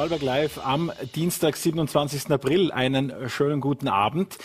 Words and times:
Vorarlberg 0.00 0.22
Live 0.22 0.58
am 0.64 0.90
Dienstag, 1.14 1.58
27. 1.58 2.30
April. 2.30 2.72
Einen 2.72 3.12
schönen 3.28 3.60
guten 3.60 3.86
Abend. 3.86 4.38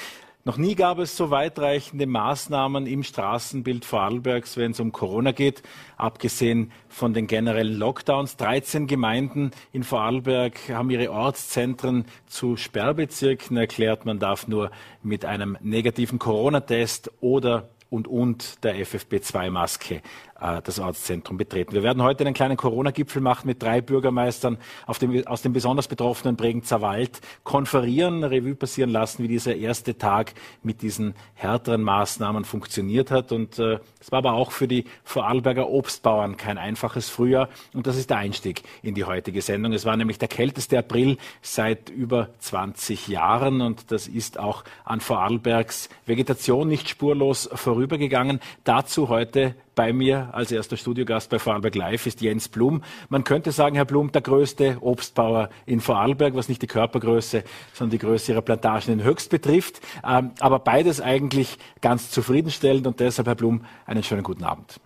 Noch 0.43 0.57
nie 0.57 0.75
gab 0.75 0.99
es 0.99 1.15
so 1.15 1.31
weitreichende 1.31 2.07
Maßnahmen 2.07 2.85
im 2.85 3.03
Straßenbild 3.03 3.85
Vorarlbergs, 3.85 4.57
wenn 4.57 4.71
es 4.71 4.81
um 4.81 4.91
Corona 4.91 5.31
geht, 5.31 5.63
abgesehen 5.95 6.73
von 6.89 7.13
den 7.13 7.27
generellen 7.27 7.77
Lockdowns. 7.77 8.35
13 8.35 8.85
Gemeinden 8.85 9.51
in 9.71 9.83
Vorarlberg 9.83 10.59
haben 10.67 10.89
ihre 10.89 11.09
Ortszentren 11.09 12.03
zu 12.27 12.57
Sperrbezirken 12.57 13.55
erklärt. 13.55 14.05
Man 14.05 14.19
darf 14.19 14.49
nur 14.49 14.71
mit 15.03 15.23
einem 15.23 15.57
negativen 15.61 16.19
Corona-Test 16.19 17.11
oder 17.21 17.69
und 17.89 18.09
und 18.09 18.63
der 18.65 18.75
FFP2-Maske 18.75 19.95
äh, 19.95 20.34
das 20.35 20.79
Ortszentrum 20.79 21.37
betreten. 21.37 21.73
Wir 21.73 21.83
werden 21.83 22.03
heute 22.03 22.25
einen 22.25 22.33
kleinen 22.33 22.57
Corona-Gipfel 22.57 23.21
machen 23.21 23.47
mit 23.47 23.63
drei 23.63 23.79
Bürgermeistern 23.79 24.57
dem, 24.99 25.25
aus 25.27 25.41
dem 25.41 25.53
besonders 25.53 25.87
betroffenen 25.87 26.35
Bregenzer 26.35 26.81
Wald, 26.81 27.21
konferieren, 27.43 28.23
Revue 28.23 28.55
passieren 28.55 28.89
lassen, 28.89 29.23
wie 29.23 29.29
dieser 29.29 29.55
erste 29.55 29.97
Tag 29.97 30.33
mit 30.61 30.81
diesen 30.81 31.15
härteren 31.35 31.83
Maßnahmen 31.83 32.43
funktioniert 32.43 33.11
hat. 33.11 33.31
Und 33.31 33.59
äh, 33.59 33.79
es 33.99 34.11
war 34.11 34.19
aber 34.19 34.33
auch 34.33 34.51
für 34.51 34.67
die 34.67 34.85
Vorarlberger 35.03 35.69
Obstbauern 35.69 36.35
kein 36.35 36.57
einfaches 36.57 37.09
Frühjahr. 37.09 37.49
Und 37.73 37.87
das 37.87 37.95
ist 37.95 38.09
der 38.09 38.17
Einstieg 38.17 38.63
in 38.83 38.93
die 38.93 39.05
heutige 39.05 39.41
Sendung. 39.41 39.71
Es 39.71 39.85
war 39.85 39.95
nämlich 39.95 40.19
der 40.19 40.27
kälteste 40.27 40.77
April 40.77 41.17
seit 41.41 41.89
über 41.89 42.29
20 42.39 43.07
Jahren 43.07 43.61
und 43.61 43.91
das 43.91 44.07
ist 44.07 44.37
auch 44.37 44.63
an 44.83 44.99
Vorarlbergs 44.99 45.89
Vegetation 46.05 46.67
nicht 46.67 46.89
spurlos 46.89 47.49
vorübergegangen. 47.53 48.39
Dazu 48.63 49.09
heute 49.09 49.55
bei 49.75 49.93
mir 49.93 50.29
als 50.33 50.51
erster 50.51 50.77
Studiogast 50.77 51.29
bei 51.29 51.37
Vorarlberg 51.37 51.75
Live 51.75 52.05
ist 52.07 52.21
Jens 52.21 52.47
Blum. 52.47 52.81
Man 53.09 53.23
könnte 53.23 53.51
sagen, 53.51 53.75
Herr 53.75 53.85
Blum, 53.85 54.11
der 54.11 54.21
größte 54.21 54.77
Obstbauer 54.81 55.49
in 55.65 55.81
Vorarlberg, 55.81 56.35
was 56.35 56.49
nicht 56.49 56.61
die 56.61 56.67
Körpergröße, 56.67 57.43
sondern 57.73 57.91
die 57.91 57.99
Größe 57.99 58.31
Ihrer 58.31 58.41
Plantagen 58.41 58.93
in 58.93 59.03
Höchst 59.03 59.29
betrifft. 59.29 59.81
Ähm, 60.05 60.31
aber 60.39 60.59
beides 60.59 61.01
eigentlich 61.01 61.57
ganz 61.81 62.09
zufriedenstellend 62.09 62.87
und 62.87 62.99
deshalb, 62.99 63.27
Herr 63.27 63.35
Blum, 63.35 63.65
einen 63.85 64.03
schönen 64.03 64.23
guten 64.23 64.43
Abend. 64.43 64.79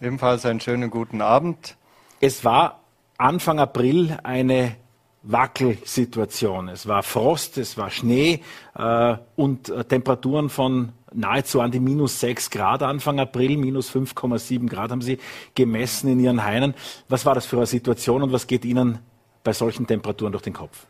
Ebenfalls 0.00 0.44
einen 0.44 0.60
schönen 0.60 0.90
guten 0.90 1.20
Abend. 1.20 1.76
Es 2.20 2.44
war 2.44 2.80
Anfang 3.18 3.58
April 3.58 4.18
eine 4.22 4.76
Wackelsituation. 5.26 6.68
Es 6.68 6.86
war 6.86 7.02
Frost, 7.02 7.58
es 7.58 7.76
war 7.76 7.90
Schnee 7.90 8.40
äh, 8.76 9.16
und 9.34 9.68
äh, 9.68 9.84
Temperaturen 9.84 10.48
von 10.48 10.92
nahezu 11.12 11.60
an 11.60 11.70
die 11.70 11.80
minus 11.80 12.20
6 12.20 12.50
Grad 12.50 12.82
Anfang 12.82 13.18
April, 13.18 13.56
minus 13.56 13.90
5,7 13.90 14.68
Grad 14.68 14.90
haben 14.90 15.02
Sie 15.02 15.18
gemessen 15.54 16.10
in 16.10 16.20
Ihren 16.20 16.44
Hainen. 16.44 16.74
Was 17.08 17.26
war 17.26 17.34
das 17.34 17.46
für 17.46 17.56
eine 17.56 17.66
Situation 17.66 18.22
und 18.22 18.32
was 18.32 18.46
geht 18.46 18.64
Ihnen 18.64 19.00
bei 19.42 19.52
solchen 19.52 19.86
Temperaturen 19.86 20.32
durch 20.32 20.44
den 20.44 20.52
Kopf? 20.52 20.86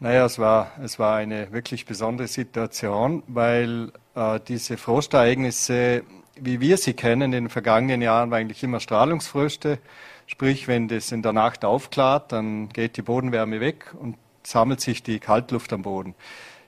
Naja, 0.00 0.24
es 0.24 0.38
war, 0.38 0.72
es 0.82 0.98
war 0.98 1.16
eine 1.16 1.52
wirklich 1.52 1.86
besondere 1.86 2.28
Situation, 2.28 3.22
weil 3.26 3.92
äh, 4.14 4.38
diese 4.46 4.76
Frostereignisse, 4.76 6.02
wie 6.36 6.60
wir 6.60 6.76
sie 6.76 6.94
kennen, 6.94 7.22
in 7.22 7.30
den 7.32 7.48
vergangenen 7.48 8.02
Jahren 8.02 8.30
war 8.30 8.38
eigentlich 8.38 8.62
immer 8.62 8.80
Strahlungsfröste. 8.80 9.78
Sprich, 10.26 10.68
wenn 10.68 10.88
das 10.88 11.12
in 11.12 11.22
der 11.22 11.32
Nacht 11.32 11.64
aufklart, 11.64 12.32
dann 12.32 12.68
geht 12.70 12.96
die 12.96 13.02
Bodenwärme 13.02 13.60
weg 13.60 13.94
und 13.98 14.16
sammelt 14.42 14.80
sich 14.80 15.02
die 15.02 15.18
Kaltluft 15.18 15.72
am 15.72 15.82
Boden. 15.82 16.14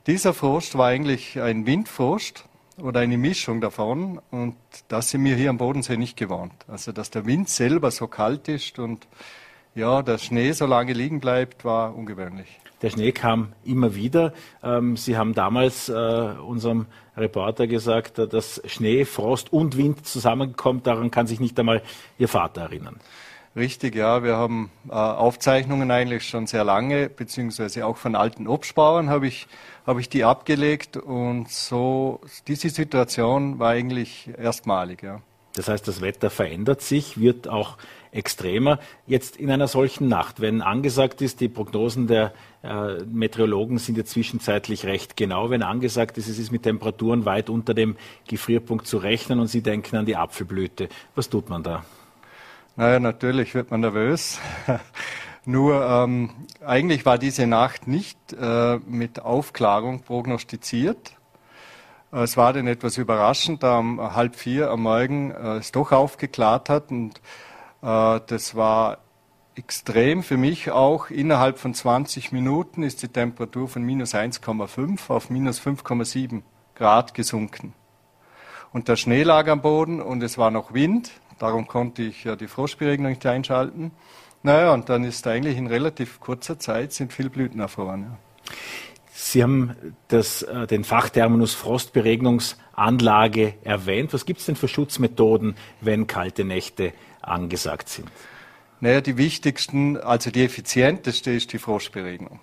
Dieser 0.07 0.35
Frost 0.35 0.79
war 0.79 0.89
eigentlich 0.89 1.41
ein 1.41 1.67
Windfrost 1.67 2.45
oder 2.81 3.01
eine 3.01 3.19
Mischung 3.19 3.61
davon 3.61 4.21
und 4.31 4.57
das 4.89 5.11
sind 5.11 5.25
wir 5.25 5.37
hier 5.37 5.51
am 5.51 5.59
Bodensee 5.59 5.97
nicht 5.97 6.17
gewohnt. 6.17 6.53
Also, 6.69 6.93
dass 6.93 7.11
der 7.11 7.27
Wind 7.27 7.49
selber 7.49 7.91
so 7.91 8.07
kalt 8.07 8.49
ist 8.49 8.79
und 8.79 9.09
ja, 9.75 10.03
der 10.03 10.19
Schnee 10.19 10.53
so 10.53 10.67
lange 10.67 10.93
liegen 10.93 11.21
bleibt, 11.21 11.65
war 11.65 11.95
ungewöhnlich. 11.95 12.61
Der 12.83 12.91
Schnee 12.91 13.13
kam 13.13 13.53
immer 13.65 13.95
wieder. 13.95 14.33
Ähm, 14.63 14.97
Sie 14.97 15.17
haben 15.17 15.35
damals 15.35 15.89
äh, 15.89 15.93
unserem 15.93 16.87
Reporter 17.17 17.67
gesagt, 17.67 18.19
dass 18.19 18.61
Schnee, 18.67 19.05
Frost 19.05 19.53
und 19.53 19.77
Wind 19.77 20.07
zusammenkommt. 20.07 20.87
Daran 20.87 21.11
kann 21.11 21.27
sich 21.27 21.41
nicht 21.41 21.59
einmal 21.59 21.83
Ihr 22.19 22.29
Vater 22.29 22.63
erinnern. 22.63 23.01
Richtig, 23.57 23.95
ja. 23.95 24.23
Wir 24.23 24.37
haben 24.37 24.71
äh, 24.89 24.93
Aufzeichnungen 24.93 25.91
eigentlich 25.91 26.29
schon 26.29 26.47
sehr 26.47 26.63
lange, 26.63 27.09
beziehungsweise 27.09 27.87
auch 27.87 27.97
von 27.97 28.15
alten 28.15 28.47
Obstbauern 28.47 29.09
habe 29.09 29.27
ich, 29.27 29.47
habe 29.87 30.03
ich 30.03 30.11
die 30.11 30.25
abgelegt 30.25 30.99
und 30.99 31.49
so, 31.49 32.21
diese 32.47 32.69
Situation 32.69 33.59
war 33.59 33.71
eigentlich 33.71 34.29
erstmalig, 34.37 35.03
ja. 35.03 35.23
Das 35.55 35.69
heißt, 35.69 35.89
das 35.89 36.03
Wetter 36.03 36.29
verändert 36.29 36.83
sich, 36.83 37.19
wird 37.19 37.49
auch 37.49 37.79
extremer. 38.13 38.79
Jetzt 39.07 39.39
in 39.39 39.51
einer 39.51 39.69
solchen 39.69 40.07
Nacht, 40.07 40.43
wenn 40.43 40.61
angesagt 40.61 41.23
ist, 41.23 41.41
die 41.41 41.49
Prognosen 41.49 42.09
der 42.09 42.35
äh, 42.63 43.05
Meteorologen 43.05 43.79
sind 43.79 43.97
ja 43.97 44.05
zwischenzeitlich 44.05 44.85
recht 44.85 45.17
genau, 45.17 45.49
wenn 45.49 45.63
angesagt 45.63 46.19
ist, 46.19 46.29
es 46.29 46.39
ist 46.39 46.53
mit 46.53 46.65
Temperaturen 46.65 47.25
weit 47.25 47.49
unter 47.49 47.73
dem 47.73 47.97
Gefrierpunkt 48.29 48.87
zu 48.87 48.99
rechnen 48.99 49.41
und 49.41 49.47
Sie 49.47 49.63
denken 49.63 49.97
an 49.97 50.05
die 50.05 50.17
Apfelblüte. 50.17 50.91
Was 51.15 51.31
tut 51.31 51.49
man 51.49 51.63
da? 51.63 51.87
Naja, 52.79 53.01
natürlich 53.01 53.55
wird 53.55 53.71
man 53.71 53.81
nervös. 53.81 54.39
Nur 55.47 55.83
ähm, 55.83 56.31
eigentlich 56.63 57.07
war 57.07 57.17
diese 57.17 57.47
Nacht 57.47 57.87
nicht 57.87 58.19
äh, 58.35 58.77
mit 58.87 59.21
Aufklärung 59.21 60.03
prognostiziert. 60.03 61.13
Es 62.11 62.37
war 62.37 62.53
dann 62.53 62.67
etwas 62.67 62.99
überraschend, 62.99 63.63
da 63.63 63.79
um 63.79 64.15
halb 64.15 64.37
vier 64.37 64.71
am 64.71 64.83
Morgen 64.83 65.31
äh, 65.31 65.57
es 65.57 65.73
doch 65.73 65.91
aufgeklärt 65.91 66.69
hat. 66.69 66.91
Und 66.91 67.19
äh, 67.81 68.21
das 68.27 68.55
war 68.55 68.99
extrem 69.55 70.23
für 70.23 70.37
mich 70.37 70.71
auch. 70.71 71.09
Innerhalb 71.09 71.59
von 71.59 71.73
20 71.73 72.31
Minuten 72.31 72.83
ist 72.83 73.03
die 73.03 73.09
Temperatur 73.09 73.69
von 73.69 73.83
minus 73.83 74.15
1,5 74.15 75.09
auf 75.09 75.31
minus 75.31 75.63
5,7 75.63 76.43
Grad 76.75 77.15
gesunken. 77.15 77.73
Und 78.71 78.89
der 78.89 78.97
Schnee 78.97 79.23
lag 79.23 79.49
am 79.49 79.63
Boden 79.63 80.03
und 80.03 80.23
es 80.23 80.37
war 80.37 80.51
noch 80.51 80.75
Wind. 80.75 81.11
Darum 81.39 81.67
konnte 81.67 82.03
ich 82.03 82.25
ja 82.25 82.37
die 82.37 82.49
Froschberegnung 82.49 83.11
nicht 83.11 83.27
einschalten. 83.27 83.93
Naja, 84.43 84.73
und 84.73 84.89
dann 84.89 85.05
ist 85.05 85.27
eigentlich 85.27 85.57
in 85.57 85.67
relativ 85.67 86.21
kurzer 86.21 86.59
Zeit 86.59 86.93
sind 86.93 87.13
viele 87.13 87.31
Blüten 87.31 87.61
erfroren. 87.61 88.03
Ja. 88.03 88.19
Sie 89.13 89.43
haben 89.43 89.75
das, 90.09 90.43
äh, 90.43 90.67
den 90.67 90.85
Fachterminus 90.85 91.55
Frostberegnungsanlage 91.55 93.55
erwähnt. 93.65 94.13
Was 94.13 94.27
gibt 94.27 94.41
es 94.41 94.47
denn 94.47 94.57
für 94.57 94.69
Schutzmethoden, 94.69 95.57
wenn 95.81 96.07
kalte 96.07 96.45
Nächte 96.45 96.93
angesagt 97.23 97.89
sind? 97.89 98.09
Naja, 98.81 99.01
die 99.01 99.17
wichtigsten, 99.17 99.97
also 99.97 100.31
die 100.31 100.45
effizienteste 100.45 101.31
ist 101.31 101.53
die 101.53 101.59
Frostberegnung. 101.59 102.41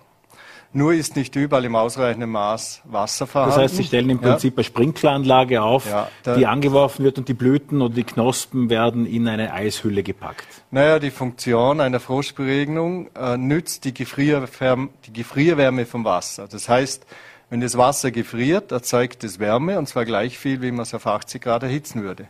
Nur 0.76 0.92
ist 0.92 1.14
nicht 1.14 1.36
überall 1.36 1.64
im 1.64 1.76
ausreichenden 1.76 2.30
Maß 2.30 2.82
Wasser 2.82 3.28
vorhanden. 3.28 3.54
Das 3.54 3.62
heißt, 3.62 3.76
Sie 3.76 3.84
stellen 3.84 4.10
im 4.10 4.18
Prinzip 4.18 4.54
ja. 4.54 4.56
eine 4.58 4.64
Sprinkleranlage 4.64 5.62
auf, 5.62 5.88
ja, 5.88 6.08
die 6.34 6.46
angeworfen 6.46 7.04
wird 7.04 7.16
und 7.16 7.28
die 7.28 7.34
Blüten 7.34 7.80
oder 7.80 7.94
die 7.94 8.02
Knospen 8.02 8.68
werden 8.70 9.06
in 9.06 9.28
eine 9.28 9.52
Eishülle 9.52 10.02
gepackt. 10.02 10.48
Naja, 10.72 10.98
die 10.98 11.12
Funktion 11.12 11.80
einer 11.80 12.00
Frostberegnung 12.00 13.08
äh, 13.14 13.36
nützt 13.36 13.84
die, 13.84 13.94
Gefrierwärme, 13.94 14.88
die 15.06 15.12
Gefrierwärme 15.12 15.86
vom 15.86 16.04
Wasser. 16.04 16.48
Das 16.48 16.68
heißt, 16.68 17.06
wenn 17.50 17.60
das 17.60 17.78
Wasser 17.78 18.10
gefriert, 18.10 18.72
erzeugt 18.72 19.22
es 19.22 19.38
Wärme 19.38 19.78
und 19.78 19.88
zwar 19.88 20.04
gleich 20.04 20.38
viel, 20.38 20.60
wie 20.60 20.72
man 20.72 20.80
es 20.80 20.92
auf 20.92 21.06
80 21.06 21.40
Grad 21.40 21.62
erhitzen 21.62 22.02
würde. 22.02 22.26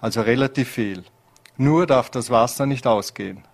Also 0.00 0.22
relativ 0.22 0.68
viel. 0.68 1.04
Nur 1.56 1.86
darf 1.86 2.10
das 2.10 2.30
Wasser 2.30 2.66
nicht 2.66 2.88
ausgehen. 2.88 3.44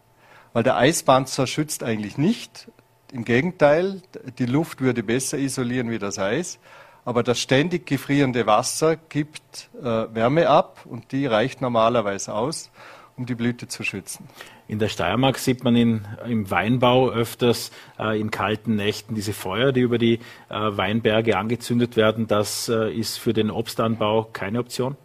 Weil 0.54 0.62
der 0.62 0.78
Eispanzer 0.78 1.46
schützt 1.46 1.82
eigentlich 1.82 2.16
nicht, 2.16 2.68
im 3.12 3.24
Gegenteil, 3.24 4.00
die 4.38 4.46
Luft 4.46 4.80
würde 4.80 5.02
besser 5.02 5.38
isolieren 5.38 5.90
wie 5.90 5.98
das 5.98 6.18
Eis, 6.18 6.58
aber 7.04 7.22
das 7.22 7.40
ständig 7.40 7.86
gefrierende 7.86 8.46
Wasser 8.46 8.96
gibt 8.96 9.68
äh, 9.80 9.84
Wärme 9.84 10.48
ab 10.48 10.80
und 10.84 11.12
die 11.12 11.26
reicht 11.26 11.60
normalerweise 11.60 12.34
aus, 12.34 12.70
um 13.16 13.26
die 13.26 13.34
Blüte 13.34 13.68
zu 13.68 13.82
schützen. 13.82 14.28
In 14.68 14.78
der 14.78 14.88
Steiermark 14.88 15.38
sieht 15.38 15.64
man 15.64 15.76
in, 15.76 16.06
im 16.26 16.50
Weinbau 16.50 17.10
öfters 17.10 17.70
äh, 17.98 18.18
in 18.18 18.30
kalten 18.30 18.76
Nächten 18.76 19.14
diese 19.14 19.34
Feuer, 19.34 19.72
die 19.72 19.80
über 19.80 19.98
die 19.98 20.14
äh, 20.14 20.20
Weinberge 20.48 21.36
angezündet 21.36 21.96
werden. 21.96 22.26
Das 22.26 22.68
äh, 22.68 22.90
ist 22.92 23.18
für 23.18 23.34
den 23.34 23.50
Obstanbau 23.50 24.28
keine 24.32 24.60
Option? 24.60 24.96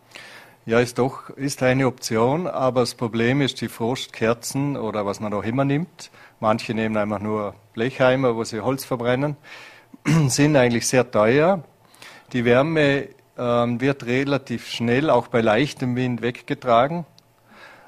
Ja, 0.67 0.81
ist 0.81 0.99
doch, 0.99 1.29
ist 1.29 1.63
eine 1.63 1.87
Option, 1.87 2.45
aber 2.45 2.81
das 2.81 2.93
Problem 2.93 3.39
ist 3.39 3.61
die 3.61 3.69
Frostkerzen 3.69 4.75
oder 4.75 5.05
was 5.05 5.21
man 5.21 5.33
auch 5.33 5.45
immer 5.45 5.63
nimmt 5.63 6.11
Manche 6.41 6.73
nehmen 6.73 6.97
einfach 6.97 7.19
nur 7.19 7.55
Blechheimer, 7.71 8.35
wo 8.35 8.43
sie 8.43 8.59
Holz 8.59 8.83
verbrennen, 8.83 9.37
sind 10.27 10.57
eigentlich 10.57 10.85
sehr 10.85 11.09
teuer. 11.09 11.63
Die 12.33 12.43
Wärme 12.43 13.07
ähm, 13.37 13.79
wird 13.79 14.05
relativ 14.07 14.67
schnell, 14.67 15.09
auch 15.09 15.29
bei 15.29 15.39
leichtem 15.39 15.95
Wind, 15.95 16.21
weggetragen 16.21 17.05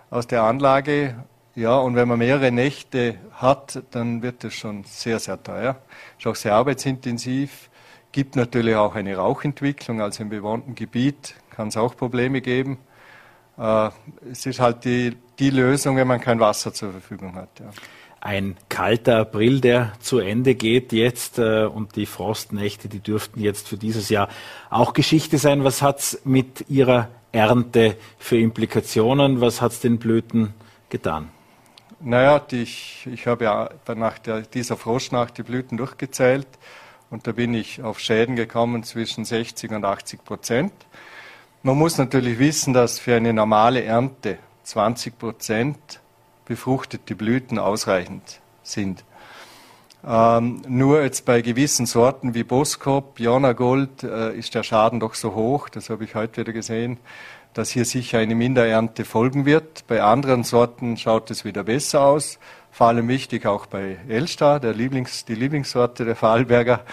aus 0.10 0.28
der 0.28 0.44
Anlage. 0.44 1.26
Ja, 1.56 1.76
und 1.80 1.98
wenn 1.98 2.08
man 2.08 2.20
mehrere 2.20 2.50
Nächte 2.50 3.16
hat, 3.34 3.84
dann 3.92 4.22
wird 4.22 4.46
es 4.46 4.54
schon 4.54 4.86
sehr, 4.86 5.20
sehr 5.20 5.44
teuer. 5.44 5.76
Ist 6.18 6.28
auch 6.28 6.36
sehr 6.36 6.54
arbeitsintensiv. 6.54 7.70
Gibt 8.14 8.38
natürlich 8.38 8.78
auch 8.78 8.96
eine 8.96 9.18
Rauchentwicklung, 9.18 10.00
also 10.00 10.24
im 10.24 10.30
bewohnten 10.30 10.76
Gebiet 10.76 11.36
kann 11.60 11.68
es 11.68 11.76
auch 11.76 11.98
Probleme 11.98 12.40
geben. 12.40 12.78
Äh, 13.58 13.90
es 14.32 14.46
ist 14.46 14.62
halt 14.62 14.86
die, 14.86 15.18
die 15.40 15.50
Lösung, 15.50 15.98
wenn 15.98 16.08
man 16.08 16.22
kein 16.22 16.40
Wasser 16.40 16.74
zur 16.74 16.94
Verfügung 16.94 17.36
hat. 17.36 17.50
Ja. 17.60 17.70
ein 18.22 18.56
kalter 18.70 19.18
April, 19.18 19.60
der 19.60 19.92
zu 20.00 20.20
Ende 20.20 20.56
geht 20.56 20.94
jetzt 20.94 21.38
äh, 21.38 21.66
und 21.66 21.98
die 21.98 22.06
Frostnächte, 22.06 22.88
die 22.88 23.02
dürften 23.02 23.42
jetzt 23.42 23.68
für 23.68 23.76
dieses 23.76 24.08
Jahr 24.08 24.30
auch 24.70 24.94
Geschichte 24.94 25.38
sein. 25.38 25.66
Was 25.66 25.82
hat's 25.82 26.22
mit 26.24 26.70
Ihrer 26.70 27.10
Ernte 27.34 27.98
für 28.20 28.38
Implikationen? 28.38 29.42
Was 29.42 29.62
hat's 29.62 29.82
den 29.82 30.00
Blüten 30.00 30.54
getan? 30.90 31.28
Naja, 32.00 32.40
die, 32.40 32.64
ich, 32.64 33.06
ich 33.12 33.28
habe 33.28 33.44
ja 33.44 33.70
nach 33.96 34.18
der, 34.20 34.44
dieser 34.44 34.78
Frostnacht 34.78 35.38
die 35.38 35.44
Blüten 35.44 35.76
durchgezählt 35.76 36.48
und 37.10 37.28
da 37.28 37.34
bin 37.34 37.54
ich 37.54 37.82
auf 37.82 38.00
Schäden 38.00 38.38
gekommen 38.38 38.84
zwischen 38.84 39.26
60 39.26 39.72
und 39.72 39.84
80 39.84 40.24
Prozent. 40.24 40.72
Man 41.62 41.78
muss 41.78 41.98
natürlich 41.98 42.40
wissen, 42.40 42.74
dass 42.74 43.00
für 43.00 43.16
eine 43.18 43.34
normale 43.34 43.84
Ernte 43.84 44.38
20 44.64 45.20
Prozent 45.20 46.00
befruchtete 46.46 47.16
Blüten 47.16 47.60
ausreichend 47.60 48.40
sind. 48.64 49.04
Ähm, 50.08 50.62
nur 50.70 51.04
jetzt 51.04 51.26
bei 51.26 51.42
gewissen 51.42 51.86
Sorten 51.86 52.34
wie 52.34 52.46
Boskop, 52.46 53.20
Jonagold 53.20 54.04
äh, 54.04 54.34
ist 54.38 54.56
der 54.56 54.64
Schaden 54.64 55.02
doch 55.02 55.16
so 55.16 55.36
hoch, 55.36 55.68
das 55.68 55.90
habe 55.90 56.06
ich 56.06 56.16
heute 56.16 56.40
wieder 56.40 56.54
gesehen, 56.54 56.98
dass 57.54 57.72
hier 57.72 57.84
sicher 57.84 58.20
eine 58.20 58.36
Minderernte 58.36 59.04
folgen 59.04 59.46
wird. 59.46 59.86
Bei 59.88 60.02
anderen 60.02 60.46
Sorten 60.46 60.96
schaut 60.96 61.30
es 61.30 61.44
wieder 61.44 61.66
besser 61.66 62.06
aus. 62.06 62.40
Vor 62.72 62.88
allem 62.88 63.10
wichtig 63.10 63.46
auch 63.46 63.66
bei 63.66 63.98
Elstar, 64.08 64.62
der 64.62 64.74
Lieblings, 64.74 65.26
die 65.26 65.36
Lieblingssorte 65.36 66.06
der 66.06 66.16
Vorarlberger. 66.16 66.86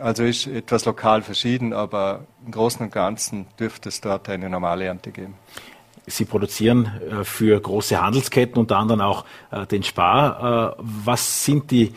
Also 0.00 0.24
ist 0.24 0.46
etwas 0.46 0.84
lokal 0.84 1.22
verschieden, 1.22 1.72
aber 1.72 2.24
im 2.44 2.52
Großen 2.52 2.84
und 2.84 2.92
Ganzen 2.92 3.46
dürfte 3.58 3.88
es 3.88 4.00
dort 4.00 4.28
eine 4.28 4.50
normale 4.50 4.86
Ernte 4.86 5.12
geben. 5.12 5.34
Sie 6.06 6.24
produzieren 6.24 6.86
äh, 6.86 7.24
für 7.24 7.58
große 7.58 8.00
Handelsketten, 8.00 8.58
unter 8.58 8.76
anderem 8.76 9.00
auch 9.00 9.24
äh, 9.50 9.66
den 9.66 9.82
Spar. 9.82 10.76
Äh, 10.78 10.82
was 10.82 11.44
sind 11.44 11.70
die 11.70 11.94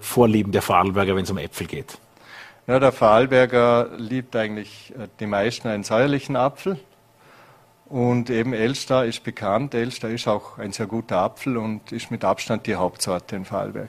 Vorlieben 0.00 0.52
der 0.52 0.62
Vorarlberger, 0.62 1.14
wenn 1.14 1.22
es 1.22 1.30
um 1.30 1.38
Äpfel 1.38 1.66
geht? 1.66 1.98
Ja, 2.66 2.78
der 2.78 2.92
Vorarlberger 2.92 3.90
liebt 3.96 4.34
eigentlich 4.36 4.92
die 5.20 5.26
meisten 5.26 5.68
einen 5.68 5.84
säuerlichen 5.84 6.36
Apfel. 6.36 6.78
Und 7.86 8.28
eben 8.28 8.52
Elster 8.52 9.06
ist 9.06 9.24
bekannt. 9.24 9.74
Elster 9.74 10.10
ist 10.10 10.28
auch 10.28 10.58
ein 10.58 10.72
sehr 10.72 10.86
guter 10.86 11.18
Apfel 11.18 11.56
und 11.56 11.92
ist 11.92 12.10
mit 12.10 12.24
Abstand 12.24 12.66
die 12.66 12.74
Hauptsorte 12.74 13.36
in 13.36 13.44
Vorarlberg. 13.44 13.88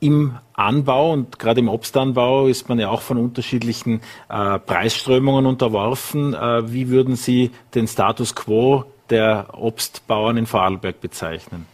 Im 0.00 0.36
Anbau 0.52 1.12
und 1.12 1.38
gerade 1.38 1.60
im 1.60 1.68
Obstanbau 1.68 2.46
ist 2.46 2.68
man 2.68 2.78
ja 2.78 2.90
auch 2.90 3.00
von 3.00 3.16
unterschiedlichen 3.16 4.00
äh, 4.28 4.58
Preisströmungen 4.58 5.46
unterworfen. 5.46 6.34
Äh, 6.34 6.72
wie 6.72 6.88
würden 6.90 7.16
Sie 7.16 7.50
den 7.74 7.88
Status 7.88 8.34
quo 8.34 8.84
der 9.10 9.46
Obstbauern 9.52 10.36
in 10.36 10.46
Vorarlberg 10.46 11.00
bezeichnen? 11.00 11.66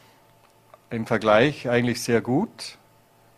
Im 0.90 1.06
Vergleich 1.06 1.68
eigentlich 1.68 2.02
sehr 2.02 2.20
gut. 2.20 2.78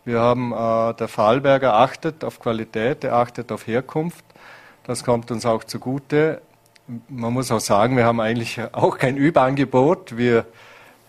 Wir 0.05 0.19
haben, 0.19 0.51
äh, 0.51 0.93
der 0.95 1.07
Vorarlberger 1.07 1.75
achtet 1.75 2.23
auf 2.23 2.39
Qualität, 2.39 3.03
er 3.03 3.15
achtet 3.15 3.51
auf 3.51 3.67
Herkunft. 3.67 4.25
Das 4.85 5.03
kommt 5.03 5.31
uns 5.31 5.45
auch 5.45 5.63
zugute. 5.63 6.41
Man 7.07 7.31
muss 7.31 7.51
auch 7.51 7.61
sagen, 7.61 7.95
wir 7.95 8.05
haben 8.05 8.19
eigentlich 8.19 8.59
auch 8.73 8.97
kein 8.97 9.15
Überangebot. 9.15 10.17
Wir 10.17 10.45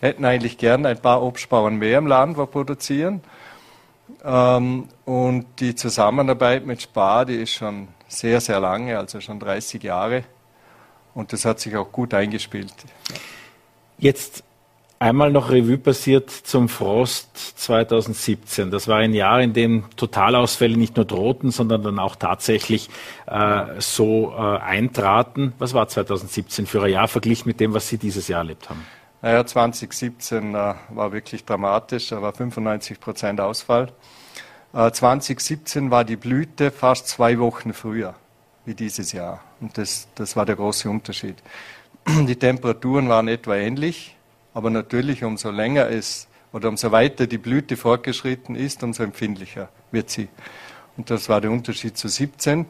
hätten 0.00 0.24
eigentlich 0.24 0.58
gern 0.58 0.86
ein 0.86 0.98
paar 0.98 1.22
Obstbauern 1.22 1.76
mehr 1.76 1.98
im 1.98 2.06
Land, 2.06 2.36
wo 2.36 2.46
produzieren. 2.46 3.20
Ähm, 4.24 4.88
und 5.04 5.46
die 5.58 5.74
Zusammenarbeit 5.74 6.64
mit 6.64 6.80
Spar, 6.80 7.26
die 7.26 7.36
ist 7.36 7.52
schon 7.52 7.88
sehr, 8.08 8.40
sehr 8.40 8.58
lange, 8.60 8.98
also 8.98 9.20
schon 9.20 9.38
30 9.38 9.82
Jahre. 9.82 10.24
Und 11.14 11.32
das 11.32 11.44
hat 11.44 11.60
sich 11.60 11.76
auch 11.76 11.92
gut 11.92 12.14
eingespielt. 12.14 12.72
Jetzt 13.98 14.42
einmal 14.98 15.30
noch 15.30 15.50
Revue 15.50 15.78
passiert 15.78 16.30
zum 16.30 16.68
Frost 16.68 17.36
2017. 17.60 18.70
Das 18.70 18.88
war 18.88 18.98
ein 18.98 19.12
Jahr, 19.12 19.40
in 19.42 19.52
dem 19.52 19.84
Totalausfälle 19.96 20.76
nicht 20.76 20.96
nur 20.96 21.04
drohten, 21.04 21.50
sondern 21.50 21.82
dann 21.82 21.98
auch 21.98 22.16
tatsächlich 22.16 22.88
äh, 23.26 23.64
so 23.78 24.32
äh, 24.36 24.58
eintraten. 24.58 25.52
Was 25.58 25.74
war 25.74 25.86
2017 25.86 26.66
für 26.66 26.82
ein 26.82 26.90
Jahr 26.90 27.08
verglichen 27.08 27.48
mit 27.48 27.60
dem, 27.60 27.74
was 27.74 27.88
Sie 27.88 27.98
dieses 27.98 28.26
Jahr 28.28 28.40
erlebt 28.40 28.70
haben? 28.70 28.84
Naja, 29.24 29.46
2017 29.46 30.54
äh, 30.54 30.74
war 30.90 31.12
wirklich 31.12 31.46
dramatisch, 31.46 32.10
da 32.10 32.20
war 32.20 32.34
95 32.34 33.00
Prozent 33.00 33.40
Ausfall. 33.40 33.90
Äh, 34.74 34.90
2017 34.90 35.90
war 35.90 36.04
die 36.04 36.16
Blüte 36.16 36.70
fast 36.70 37.08
zwei 37.08 37.38
Wochen 37.38 37.72
früher 37.72 38.16
wie 38.66 38.74
dieses 38.74 39.12
Jahr. 39.12 39.40
Und 39.62 39.78
das, 39.78 40.08
das 40.14 40.36
war 40.36 40.44
der 40.44 40.56
große 40.56 40.90
Unterschied. 40.90 41.36
Die 42.06 42.36
Temperaturen 42.36 43.08
waren 43.08 43.28
etwa 43.28 43.56
ähnlich, 43.56 44.14
aber 44.52 44.68
natürlich 44.68 45.24
umso 45.24 45.50
länger 45.50 45.88
es 45.88 46.28
oder 46.52 46.68
umso 46.68 46.92
weiter 46.92 47.26
die 47.26 47.38
Blüte 47.38 47.78
fortgeschritten 47.78 48.54
ist, 48.54 48.82
umso 48.82 49.04
empfindlicher 49.04 49.70
wird 49.90 50.10
sie. 50.10 50.28
Und 50.98 51.08
das 51.08 51.30
war 51.30 51.40
der 51.40 51.50
Unterschied 51.50 51.96
zu 51.96 52.08
17. 52.08 52.66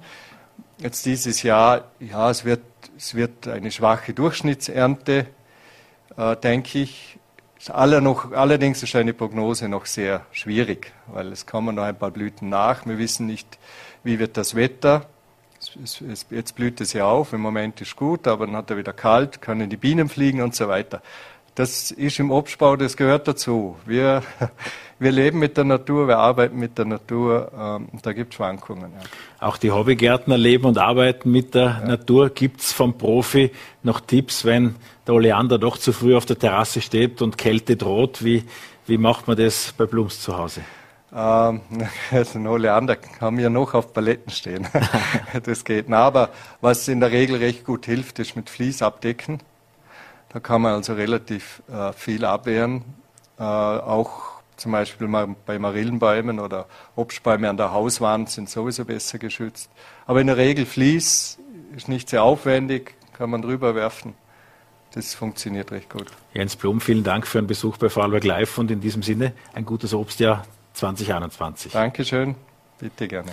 Jetzt 0.78 1.04
dieses 1.04 1.42
Jahr, 1.42 1.90
ja, 1.98 2.30
es 2.30 2.44
wird, 2.44 2.62
es 2.96 3.16
wird 3.16 3.48
eine 3.48 3.72
schwache 3.72 4.14
Durchschnittsernte 4.14 5.26
äh, 6.16 6.36
denke 6.36 6.78
ich, 6.80 7.18
ist 7.58 7.70
aller 7.70 8.00
noch, 8.00 8.32
allerdings 8.32 8.82
ist 8.82 8.94
eine 8.94 9.14
Prognose 9.14 9.68
noch 9.68 9.86
sehr 9.86 10.26
schwierig, 10.32 10.92
weil 11.06 11.32
es 11.32 11.46
kommen 11.46 11.76
noch 11.76 11.84
ein 11.84 11.98
paar 11.98 12.10
Blüten 12.10 12.48
nach. 12.48 12.84
Wir 12.86 12.98
wissen 12.98 13.26
nicht, 13.26 13.58
wie 14.02 14.18
wird 14.18 14.36
das 14.36 14.54
Wetter. 14.54 15.06
Es, 15.82 16.00
es, 16.02 16.26
jetzt 16.30 16.56
blüht 16.56 16.80
es 16.82 16.92
ja 16.92 17.06
auf, 17.06 17.32
im 17.32 17.40
Moment 17.40 17.80
ist 17.80 17.96
gut, 17.96 18.28
aber 18.28 18.46
dann 18.46 18.56
hat 18.56 18.70
er 18.70 18.76
wieder 18.76 18.92
kalt, 18.92 19.40
können 19.40 19.70
die 19.70 19.78
Bienen 19.78 20.10
fliegen 20.10 20.42
und 20.42 20.54
so 20.54 20.68
weiter. 20.68 21.00
Das 21.54 21.92
ist 21.92 22.18
im 22.18 22.32
Obstbau, 22.32 22.74
das 22.74 22.96
gehört 22.96 23.28
dazu. 23.28 23.76
Wir, 23.86 24.24
wir 24.98 25.12
leben 25.12 25.38
mit 25.38 25.56
der 25.56 25.62
Natur, 25.62 26.08
wir 26.08 26.18
arbeiten 26.18 26.58
mit 26.58 26.76
der 26.78 26.84
Natur, 26.84 27.52
ähm, 27.56 27.88
da 28.02 28.12
gibt 28.12 28.32
es 28.32 28.36
Schwankungen. 28.36 28.90
Ja. 28.92 29.46
Auch 29.46 29.56
die 29.56 29.70
Hobbygärtner 29.70 30.36
leben 30.36 30.64
und 30.64 30.78
arbeiten 30.78 31.30
mit 31.30 31.54
der 31.54 31.80
ja. 31.80 31.86
Natur. 31.86 32.30
Gibt 32.30 32.60
es 32.60 32.72
vom 32.72 32.98
Profi 32.98 33.52
noch 33.84 34.00
Tipps, 34.00 34.44
wenn 34.44 34.74
der 35.06 35.14
Oleander 35.14 35.58
doch 35.58 35.78
zu 35.78 35.92
früh 35.92 36.16
auf 36.16 36.26
der 36.26 36.38
Terrasse 36.38 36.80
steht 36.80 37.22
und 37.22 37.38
Kälte 37.38 37.76
droht? 37.76 38.24
Wie, 38.24 38.42
wie 38.86 38.98
macht 38.98 39.28
man 39.28 39.36
das 39.36 39.72
bei 39.76 39.86
Blums 39.86 40.20
zu 40.20 40.36
Hause? 40.36 40.62
Ähm, 41.14 41.60
also 42.10 42.38
ein 42.40 42.48
Oleander 42.48 42.96
haben 43.20 43.38
wir 43.38 43.48
noch 43.48 43.74
auf 43.74 43.92
Paletten 43.92 44.32
stehen. 44.32 44.66
das 45.44 45.64
geht. 45.64 45.88
Na, 45.88 45.98
aber 45.98 46.30
was 46.60 46.88
in 46.88 46.98
der 46.98 47.12
Regel 47.12 47.36
recht 47.36 47.64
gut 47.64 47.86
hilft, 47.86 48.18
ist 48.18 48.34
mit 48.34 48.50
Vlies 48.50 48.82
abdecken. 48.82 49.38
Da 50.34 50.40
kann 50.40 50.62
man 50.62 50.74
also 50.74 50.94
relativ 50.94 51.62
äh, 51.72 51.92
viel 51.92 52.24
abwehren. 52.24 52.82
Äh, 53.38 53.42
auch 53.44 54.34
zum 54.56 54.72
Beispiel 54.72 55.08
bei 55.46 55.58
Marillenbäumen 55.60 56.40
oder 56.40 56.66
Obstbäume 56.96 57.48
an 57.48 57.56
der 57.56 57.72
Hauswand 57.72 58.28
sind 58.28 58.50
sowieso 58.50 58.84
besser 58.84 59.18
geschützt. 59.18 59.70
Aber 60.06 60.20
in 60.20 60.26
der 60.26 60.36
Regel 60.36 60.66
Vlies 60.66 61.38
ist 61.76 61.88
nicht 61.88 62.08
sehr 62.08 62.24
aufwendig, 62.24 62.94
kann 63.12 63.30
man 63.30 63.42
drüber 63.42 63.76
werfen. 63.76 64.14
Das 64.92 65.14
funktioniert 65.14 65.70
recht 65.70 65.88
gut. 65.88 66.06
Jens 66.34 66.56
Blum, 66.56 66.80
vielen 66.80 67.04
Dank 67.04 67.28
für 67.28 67.38
einen 67.38 67.46
Besuch 67.46 67.76
bei 67.76 67.88
Vorarlberg 67.88 68.24
Live 68.24 68.58
und 68.58 68.72
in 68.72 68.80
diesem 68.80 69.04
Sinne 69.04 69.32
ein 69.52 69.64
gutes 69.64 69.94
Obstjahr 69.94 70.44
2021. 70.74 71.72
Dankeschön, 71.72 72.34
bitte 72.80 73.06
gerne. 73.06 73.32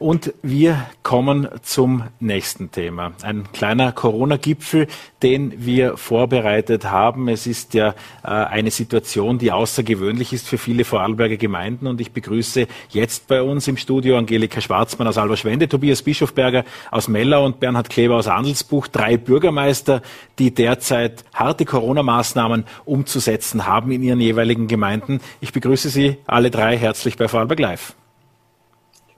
Und 0.00 0.32
wir 0.40 0.86
kommen 1.02 1.46
zum 1.60 2.04
nächsten 2.20 2.72
Thema. 2.72 3.12
Ein 3.20 3.52
kleiner 3.52 3.92
Corona-Gipfel, 3.92 4.86
den 5.22 5.66
wir 5.66 5.98
vorbereitet 5.98 6.90
haben. 6.90 7.28
Es 7.28 7.46
ist 7.46 7.74
ja 7.74 7.90
äh, 8.24 8.28
eine 8.28 8.70
Situation, 8.70 9.36
die 9.36 9.52
außergewöhnlich 9.52 10.32
ist 10.32 10.48
für 10.48 10.56
viele 10.56 10.86
Vorarlberger 10.86 11.36
Gemeinden. 11.36 11.86
Und 11.86 12.00
ich 12.00 12.12
begrüße 12.12 12.66
jetzt 12.88 13.26
bei 13.28 13.42
uns 13.42 13.68
im 13.68 13.76
Studio 13.76 14.16
Angelika 14.16 14.62
Schwarzmann 14.62 15.06
aus 15.06 15.18
Alberschwende, 15.18 15.68
Tobias 15.68 16.00
Bischofberger 16.00 16.64
aus 16.90 17.06
Mellau 17.06 17.44
und 17.44 17.60
Bernhard 17.60 17.90
Kleber 17.90 18.16
aus 18.16 18.26
Andelsbuch. 18.26 18.86
Drei 18.86 19.18
Bürgermeister, 19.18 20.00
die 20.38 20.54
derzeit 20.54 21.26
harte 21.34 21.66
Corona-Maßnahmen 21.66 22.64
umzusetzen 22.86 23.66
haben 23.66 23.90
in 23.90 24.02
ihren 24.02 24.20
jeweiligen 24.22 24.66
Gemeinden. 24.66 25.20
Ich 25.42 25.52
begrüße 25.52 25.90
Sie 25.90 26.16
alle 26.26 26.50
drei 26.50 26.78
herzlich 26.78 27.18
bei 27.18 27.28
Vorarlberg 27.28 27.60
Live. 27.60 27.94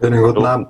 Schönen 0.02 0.20
guten 0.20 0.44
Abend. 0.44 0.68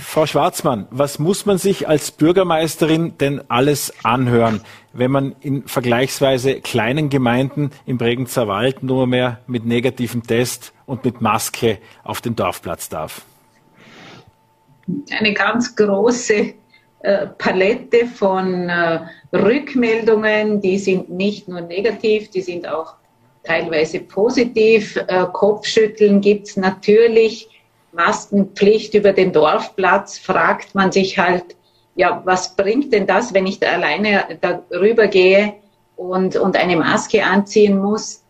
Frau 0.00 0.24
Schwarzmann, 0.24 0.86
was 0.90 1.18
muss 1.18 1.44
man 1.44 1.58
sich 1.58 1.86
als 1.86 2.12
Bürgermeisterin 2.12 3.18
denn 3.18 3.42
alles 3.48 3.92
anhören, 4.02 4.62
wenn 4.94 5.10
man 5.10 5.34
in 5.40 5.66
vergleichsweise 5.66 6.60
kleinen 6.60 7.10
Gemeinden 7.10 7.72
im 7.84 7.98
Bregenzer 7.98 8.48
Wald 8.48 8.82
nur 8.82 9.06
mehr 9.06 9.40
mit 9.46 9.66
negativem 9.66 10.22
Test 10.22 10.72
und 10.86 11.04
mit 11.04 11.20
Maske 11.20 11.78
auf 12.04 12.22
den 12.22 12.36
Dorfplatz 12.36 12.88
darf? 12.88 13.22
Eine 15.10 15.34
ganz 15.34 15.76
große 15.76 16.54
äh, 17.00 17.26
Palette 17.36 18.06
von 18.06 18.70
äh, 18.70 19.00
Rückmeldungen, 19.32 20.62
die 20.62 20.78
sind 20.78 21.10
nicht 21.10 21.48
nur 21.48 21.60
negativ, 21.60 22.30
die 22.30 22.40
sind 22.40 22.66
auch 22.66 22.94
teilweise 23.42 24.00
positiv. 24.00 24.96
Äh, 24.96 25.26
Kopfschütteln 25.32 26.22
gibt 26.22 26.48
es 26.48 26.56
natürlich 26.56 27.48
Maskenpflicht 27.94 28.94
über 28.94 29.12
den 29.12 29.32
Dorfplatz, 29.32 30.18
fragt 30.18 30.74
man 30.74 30.92
sich 30.92 31.18
halt, 31.18 31.56
ja, 31.94 32.22
was 32.24 32.56
bringt 32.56 32.92
denn 32.92 33.06
das, 33.06 33.34
wenn 33.34 33.46
ich 33.46 33.60
da 33.60 33.68
alleine 33.68 34.38
darüber 34.40 35.06
gehe 35.06 35.54
und, 35.96 36.36
und 36.36 36.56
eine 36.56 36.76
Maske 36.76 37.24
anziehen 37.24 37.78
muss? 37.78 38.24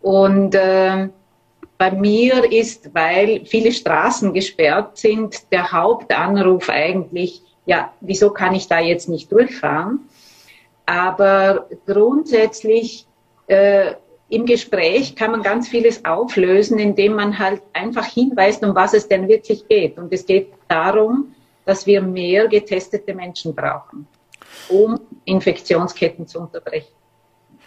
Und 0.00 0.54
äh, 0.54 1.08
bei 1.78 1.90
mir 1.92 2.50
ist, 2.52 2.94
weil 2.94 3.44
viele 3.44 3.72
Straßen 3.72 4.32
gesperrt 4.32 4.98
sind, 4.98 5.50
der 5.52 5.72
Hauptanruf 5.72 6.68
eigentlich, 6.68 7.42
ja, 7.66 7.92
wieso 8.00 8.30
kann 8.30 8.54
ich 8.54 8.68
da 8.68 8.80
jetzt 8.80 9.08
nicht 9.08 9.30
durchfahren? 9.30 10.08
Aber 10.86 11.68
grundsätzlich 11.86 13.06
äh, 13.46 13.94
im 14.30 14.44
Gespräch 14.44 15.16
kann 15.16 15.30
man 15.30 15.42
ganz 15.42 15.68
vieles 15.68 16.04
auflösen, 16.04 16.78
indem 16.78 17.14
man 17.14 17.38
halt 17.38 17.62
einfach 17.72 18.04
hinweist, 18.04 18.62
um 18.62 18.74
was 18.74 18.92
es 18.94 19.08
denn 19.08 19.28
wirklich 19.28 19.66
geht. 19.68 19.98
Und 19.98 20.12
es 20.12 20.26
geht 20.26 20.52
darum, 20.68 21.34
dass 21.64 21.86
wir 21.86 22.02
mehr 22.02 22.48
getestete 22.48 23.14
Menschen 23.14 23.54
brauchen, 23.54 24.06
um 24.68 25.00
Infektionsketten 25.24 26.26
zu 26.26 26.40
unterbrechen. 26.40 26.92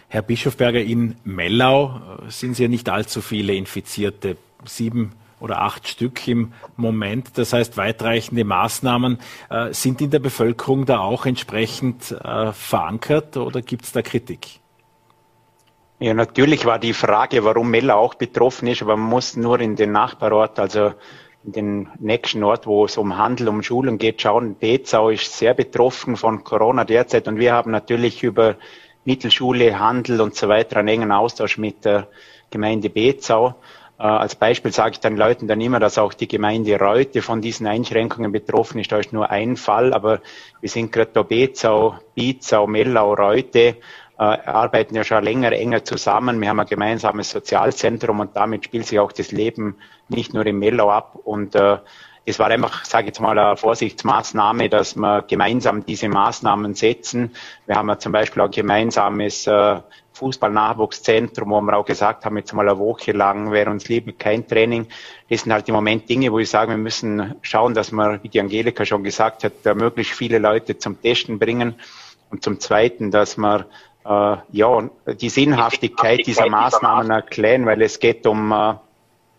Herr 0.08 0.22
Bischofberger, 0.22 0.80
in 0.80 1.16
Mellau 1.24 2.18
äh, 2.26 2.30
sind 2.30 2.58
ja 2.58 2.68
nicht 2.68 2.88
allzu 2.88 3.22
viele 3.22 3.54
Infizierte, 3.54 4.36
sieben 4.64 5.12
oder 5.40 5.62
acht 5.62 5.88
Stück 5.88 6.28
im 6.28 6.52
Moment. 6.76 7.36
Das 7.36 7.52
heißt, 7.52 7.76
weitreichende 7.76 8.44
Maßnahmen 8.44 9.18
äh, 9.50 9.72
sind 9.72 10.00
in 10.00 10.10
der 10.10 10.20
Bevölkerung 10.20 10.86
da 10.86 11.00
auch 11.00 11.26
entsprechend 11.26 12.12
äh, 12.12 12.52
verankert 12.52 13.36
oder 13.36 13.62
gibt 13.62 13.84
es 13.84 13.92
da 13.92 14.02
Kritik? 14.02 14.61
Ja, 16.02 16.14
natürlich 16.14 16.64
war 16.64 16.80
die 16.80 16.94
Frage, 16.94 17.44
warum 17.44 17.70
Mella 17.70 17.94
auch 17.94 18.14
betroffen 18.14 18.66
ist, 18.66 18.82
aber 18.82 18.96
man 18.96 19.08
muss 19.08 19.36
nur 19.36 19.60
in 19.60 19.76
den 19.76 19.92
Nachbarort, 19.92 20.58
also 20.58 20.94
in 21.44 21.52
den 21.52 21.88
nächsten 22.00 22.42
Ort, 22.42 22.66
wo 22.66 22.86
es 22.86 22.96
um 22.96 23.16
Handel, 23.16 23.46
um 23.46 23.62
Schulen 23.62 23.98
geht, 23.98 24.20
schauen. 24.20 24.56
Bezau 24.58 25.10
ist 25.10 25.38
sehr 25.38 25.54
betroffen 25.54 26.16
von 26.16 26.42
Corona 26.42 26.84
derzeit 26.84 27.28
und 27.28 27.38
wir 27.38 27.52
haben 27.52 27.70
natürlich 27.70 28.24
über 28.24 28.56
Mittelschule, 29.04 29.78
Handel 29.78 30.20
und 30.20 30.34
so 30.34 30.48
weiter 30.48 30.78
einen 30.78 30.88
engen 30.88 31.12
Austausch 31.12 31.56
mit 31.56 31.84
der 31.84 32.08
Gemeinde 32.50 32.90
Bezau. 32.90 33.54
Äh, 33.96 34.02
als 34.02 34.34
Beispiel 34.34 34.72
sage 34.72 34.94
ich 34.94 35.00
den 35.00 35.16
Leuten 35.16 35.46
dann 35.46 35.60
immer, 35.60 35.78
dass 35.78 35.98
auch 35.98 36.14
die 36.14 36.26
Gemeinde 36.26 36.80
Reute 36.80 37.22
von 37.22 37.40
diesen 37.40 37.68
Einschränkungen 37.68 38.32
betroffen 38.32 38.80
ist. 38.80 38.90
Da 38.90 38.98
ist 38.98 39.12
nur 39.12 39.30
ein 39.30 39.56
Fall, 39.56 39.92
aber 39.94 40.20
wir 40.60 40.68
sind 40.68 40.90
gerade 40.90 41.12
da 41.14 41.22
Bezau, 41.22 41.94
Bizau, 42.16 42.66
Mellau, 42.66 43.14
Reute 43.14 43.76
arbeiten 44.22 44.94
ja 44.94 45.04
schon 45.04 45.24
länger 45.24 45.52
enger 45.52 45.84
zusammen. 45.84 46.40
Wir 46.40 46.48
haben 46.48 46.60
ein 46.60 46.66
gemeinsames 46.66 47.30
Sozialzentrum 47.30 48.20
und 48.20 48.36
damit 48.36 48.64
spielt 48.64 48.86
sich 48.86 48.98
auch 48.98 49.12
das 49.12 49.32
Leben 49.32 49.76
nicht 50.08 50.34
nur 50.34 50.46
im 50.46 50.58
Mellau 50.58 50.90
ab. 50.90 51.16
Und 51.24 51.54
äh, 51.54 51.78
es 52.24 52.38
war 52.38 52.48
einfach, 52.48 52.84
sage 52.84 53.04
ich 53.04 53.08
jetzt 53.08 53.20
mal, 53.20 53.36
eine 53.36 53.56
Vorsichtsmaßnahme, 53.56 54.68
dass 54.68 54.94
wir 54.96 55.22
gemeinsam 55.22 55.84
diese 55.84 56.08
Maßnahmen 56.08 56.74
setzen. 56.74 57.34
Wir 57.66 57.76
haben 57.76 57.88
ja 57.88 57.98
zum 57.98 58.12
Beispiel 58.12 58.42
auch 58.42 58.46
ein 58.46 58.52
gemeinsames 58.52 59.46
äh, 59.46 59.80
Fußballnachwuchszentrum, 60.12 61.50
wo 61.50 61.60
wir 61.60 61.76
auch 61.76 61.84
gesagt 61.84 62.24
haben, 62.24 62.36
jetzt 62.36 62.52
mal 62.52 62.68
eine 62.68 62.78
Woche 62.78 63.12
lang 63.12 63.50
wäre 63.50 63.70
uns 63.70 63.88
lieber 63.88 64.12
kein 64.12 64.46
Training. 64.46 64.86
Das 65.28 65.42
sind 65.42 65.52
halt 65.52 65.68
im 65.68 65.74
Moment 65.74 66.08
Dinge, 66.08 66.30
wo 66.30 66.38
ich 66.38 66.50
sage, 66.50 66.70
wir 66.70 66.78
müssen 66.78 67.34
schauen, 67.42 67.74
dass 67.74 67.90
wir, 67.90 68.22
wie 68.22 68.28
die 68.28 68.40
Angelika 68.40 68.84
schon 68.84 69.02
gesagt 69.02 69.44
hat, 69.44 69.76
möglichst 69.76 70.14
viele 70.14 70.38
Leute 70.38 70.78
zum 70.78 71.00
Testen 71.00 71.38
bringen. 71.38 71.74
Und 72.30 72.42
zum 72.42 72.60
Zweiten, 72.60 73.10
dass 73.10 73.36
wir 73.36 73.66
äh, 74.04 74.36
ja, 74.50 74.90
die 75.20 75.28
Sinnhaftigkeit 75.28 76.26
dieser 76.26 76.48
Maßnahmen 76.48 77.10
erklären, 77.10 77.66
weil 77.66 77.82
es 77.82 77.98
geht 77.98 78.26
um 78.26 78.52
äh, 78.52 78.74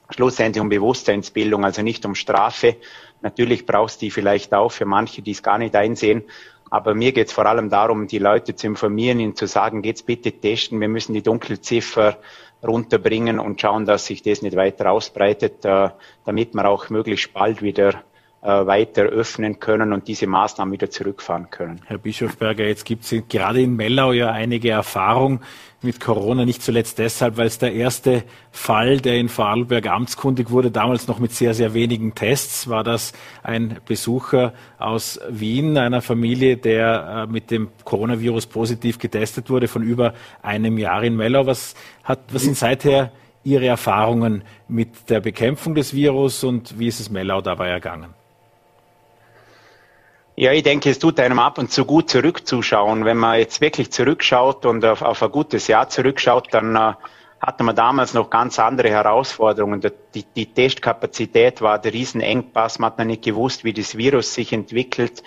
schlussendlich 0.10 0.62
um 0.62 0.70
Bewusstseinsbildung, 0.70 1.66
also 1.66 1.82
nicht 1.82 2.06
um 2.06 2.16
Strafe. 2.16 2.78
Natürlich 3.22 3.66
brauchst 3.66 4.02
du 4.02 4.06
die 4.06 4.12
vielleicht 4.12 4.54
auch 4.54 4.72
für 4.72 4.86
manche, 4.86 5.22
die 5.22 5.32
es 5.32 5.44
gar 5.44 5.58
nicht 5.58 5.76
einsehen. 5.76 6.24
Aber 6.70 6.96
mir 6.96 7.12
geht 7.12 7.28
es 7.28 7.34
vor 7.34 7.46
allem 7.46 7.70
darum, 7.70 8.08
die 8.08 8.18
Leute 8.18 8.56
zu 8.56 8.68
informieren, 8.68 9.20
ihnen 9.20 9.36
zu 9.36 9.46
sagen, 9.46 9.82
geht's 9.82 10.02
bitte 10.02 10.32
testen, 10.32 10.82
wir 10.82 10.88
müssen 10.88 11.14
die 11.14 11.22
Dunkelziffer 11.22 12.18
runterbringen 12.66 13.40
und 13.40 13.62
schauen, 13.62 13.86
dass 13.86 14.06
sich 14.06 14.24
das 14.24 14.42
nicht 14.42 14.56
weiter 14.56 14.92
ausbreitet, 14.92 15.64
äh, 15.66 15.90
damit 16.26 16.54
wir 16.54 16.66
auch 16.68 16.90
möglichst 16.90 17.34
bald 17.34 17.62
wieder 17.62 18.04
weiter 18.44 19.04
öffnen 19.04 19.60
können 19.60 19.94
und 19.94 20.08
diese 20.08 20.28
Maßnahmen 20.28 20.72
wieder 20.72 20.90
zurückfahren 20.90 21.50
können. 21.50 21.82
Herr 21.86 21.98
Bischofberger, 21.98 22.66
jetzt 22.66 22.86
gibt 22.86 23.06
es 23.06 23.24
gerade 23.30 23.62
in 23.62 23.76
Mellau 23.76 24.12
ja 24.12 24.32
einige 24.32 24.72
Erfahrung 24.72 25.40
mit 25.82 26.00
Corona, 26.00 26.46
nicht 26.46 26.62
zuletzt 26.62 27.00
deshalb, 27.00 27.38
weil 27.38 27.48
es 27.48 27.58
der 27.58 27.74
erste 27.74 28.24
Fall, 28.52 29.00
der 29.00 29.18
in 29.18 29.30
Vorarlberg 29.30 29.88
amtskundig 29.88 30.50
wurde, 30.50 30.72
damals 30.72 31.08
noch 31.08 31.20
mit 31.20 31.32
sehr, 31.32 31.54
sehr 31.54 31.74
wenigen 31.74 32.16
Tests, 32.16 32.70
war 32.70 32.84
das 32.84 33.14
ein 33.44 33.80
Besucher 33.86 34.54
aus 34.78 35.20
Wien, 35.30 35.78
einer 35.78 36.02
Familie, 36.02 36.58
der 36.58 37.26
äh, 37.28 37.32
mit 37.32 37.52
dem 37.52 37.70
Coronavirus 37.84 38.48
positiv 38.48 38.98
getestet 38.98 39.50
wurde, 39.50 39.68
von 39.68 39.84
über 39.84 40.14
einem 40.42 40.78
Jahr 40.78 41.04
in 41.04 41.16
Mellau. 41.16 41.46
Was, 41.46 41.76
hat, 42.04 42.20
was 42.32 42.44
sind 42.44 42.58
seither 42.58 43.12
Ihre 43.44 43.68
Erfahrungen 43.68 44.44
mit 44.70 45.10
der 45.10 45.20
Bekämpfung 45.20 45.76
des 45.76 45.94
Virus 45.94 46.46
und 46.46 46.80
wie 46.80 46.88
ist 46.88 47.02
es 47.02 47.10
Mellau 47.10 47.42
dabei 47.42 47.68
ergangen? 47.68 48.14
Ja, 50.36 50.52
ich 50.52 50.64
denke, 50.64 50.90
es 50.90 50.98
tut 50.98 51.20
einem 51.20 51.38
ab 51.38 51.60
und 51.60 51.72
zu 51.72 51.86
gut 51.86 52.10
zurückzuschauen. 52.10 53.06
Wenn 53.06 53.18
man 53.18 53.38
jetzt 53.38 53.62
wirklich 53.62 53.92
zurückschaut 53.92 54.66
und 54.66 54.84
auf, 54.84 55.04
auf 55.04 55.22
ein 55.22 55.32
gutes 55.32 55.68
Jahr 55.68 55.90
zurückschaut, 55.90 56.48
dann 56.52 56.76
äh, 56.76 56.94
hatte 57.40 57.64
man 57.64 57.76
damals 57.76 58.16
noch 58.16 58.32
ganz 58.32 58.58
andere 58.58 58.90
Herausforderungen. 58.90 59.80
Die, 60.16 60.24
die 60.24 60.48
Testkapazität 60.48 61.62
war 61.62 61.78
der 61.78 61.94
Riesenengpass. 61.94 62.80
Man 62.80 62.92
hat 62.92 62.98
noch 62.98 63.06
nicht 63.06 63.22
gewusst, 63.22 63.64
wie 63.64 63.74
das 63.74 63.96
Virus 63.96 64.34
sich 64.34 64.54
entwickelt. 64.54 65.22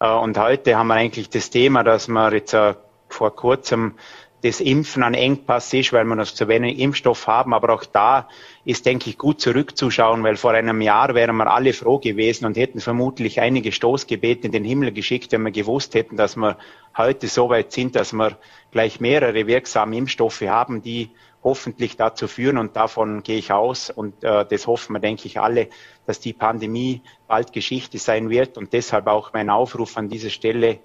Äh, 0.00 0.10
und 0.10 0.36
heute 0.36 0.76
haben 0.76 0.88
wir 0.88 0.94
eigentlich 0.94 1.30
das 1.30 1.48
Thema, 1.48 1.82
dass 1.82 2.08
wir 2.08 2.34
jetzt 2.34 2.52
äh, 2.52 2.74
vor 3.08 3.34
kurzem 3.34 3.94
das 4.42 4.60
Impfen 4.60 5.04
ein 5.04 5.14
Engpass 5.14 5.72
ist, 5.72 5.92
weil 5.92 6.04
wir 6.04 6.16
noch 6.16 6.26
zu 6.26 6.48
wenig 6.48 6.78
Impfstoff 6.80 7.28
haben. 7.28 7.54
Aber 7.54 7.72
auch 7.72 7.84
da 7.84 8.28
ist, 8.64 8.86
denke 8.86 9.08
ich, 9.08 9.16
gut 9.16 9.40
zurückzuschauen, 9.40 10.24
weil 10.24 10.36
vor 10.36 10.50
einem 10.50 10.80
Jahr 10.80 11.14
wären 11.14 11.36
wir 11.36 11.46
alle 11.46 11.72
froh 11.72 11.98
gewesen 11.98 12.46
und 12.46 12.56
hätten 12.56 12.80
vermutlich 12.80 13.40
einige 13.40 13.70
Stoßgebete 13.70 14.46
in 14.46 14.52
den 14.52 14.64
Himmel 14.64 14.92
geschickt, 14.92 15.30
wenn 15.30 15.42
wir 15.42 15.52
gewusst 15.52 15.94
hätten, 15.94 16.16
dass 16.16 16.36
wir 16.36 16.58
heute 16.96 17.28
so 17.28 17.50
weit 17.50 17.72
sind, 17.72 17.94
dass 17.94 18.12
wir 18.12 18.36
gleich 18.72 19.00
mehrere 19.00 19.46
wirksame 19.46 19.96
Impfstoffe 19.96 20.42
haben, 20.42 20.82
die 20.82 21.10
hoffentlich 21.44 21.96
dazu 21.96 22.26
führen. 22.26 22.58
Und 22.58 22.74
davon 22.74 23.22
gehe 23.22 23.38
ich 23.38 23.52
aus. 23.52 23.90
Und 23.90 24.24
äh, 24.24 24.44
das 24.44 24.66
hoffen 24.66 24.94
wir, 24.94 25.00
denke 25.00 25.26
ich, 25.26 25.38
alle, 25.38 25.68
dass 26.04 26.18
die 26.18 26.32
Pandemie 26.32 27.00
bald 27.28 27.52
Geschichte 27.52 27.98
sein 27.98 28.28
wird. 28.28 28.58
Und 28.58 28.72
deshalb 28.72 29.06
auch 29.06 29.32
mein 29.32 29.50
Aufruf 29.50 29.96
an 29.96 30.08
dieser 30.08 30.30
Stelle, 30.30 30.80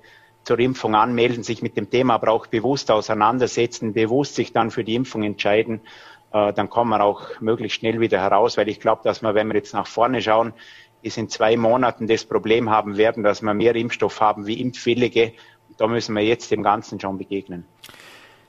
zur 0.47 0.59
Impfung 0.59 0.95
anmelden, 0.95 1.43
sich 1.43 1.61
mit 1.61 1.75
dem 1.75 1.89
Thema 1.89 2.13
aber 2.13 2.31
auch 2.31 2.47
bewusst 2.47 2.89
auseinandersetzen, 2.89 3.91
bewusst 3.91 4.35
sich 4.35 4.53
dann 4.53 4.71
für 4.71 4.85
die 4.85 4.95
Impfung 4.95 5.23
entscheiden, 5.23 5.81
äh, 6.31 6.53
dann 6.53 6.69
kommen 6.69 6.91
wir 6.91 7.03
auch 7.03 7.41
möglichst 7.41 7.79
schnell 7.79 7.99
wieder 7.99 8.21
heraus, 8.21 8.55
weil 8.55 8.69
ich 8.69 8.79
glaube, 8.79 9.01
dass 9.03 9.21
wir, 9.21 9.35
wenn 9.35 9.49
wir 9.49 9.55
jetzt 9.55 9.73
nach 9.73 9.87
vorne 9.87 10.21
schauen, 10.21 10.53
bis 11.03 11.17
in 11.17 11.27
zwei 11.27 11.57
Monaten 11.57 12.07
das 12.07 12.23
Problem 12.23 12.69
haben 12.69 12.95
werden, 12.95 13.23
dass 13.23 13.41
wir 13.41 13.53
mehr 13.53 13.75
Impfstoff 13.75 14.21
haben 14.21 14.47
wie 14.47 14.61
Impfwillige. 14.61 15.33
Da 15.77 15.85
müssen 15.87 16.15
wir 16.15 16.23
jetzt 16.23 16.49
dem 16.49 16.63
Ganzen 16.63 16.99
schon 16.99 17.17
begegnen. 17.17 17.65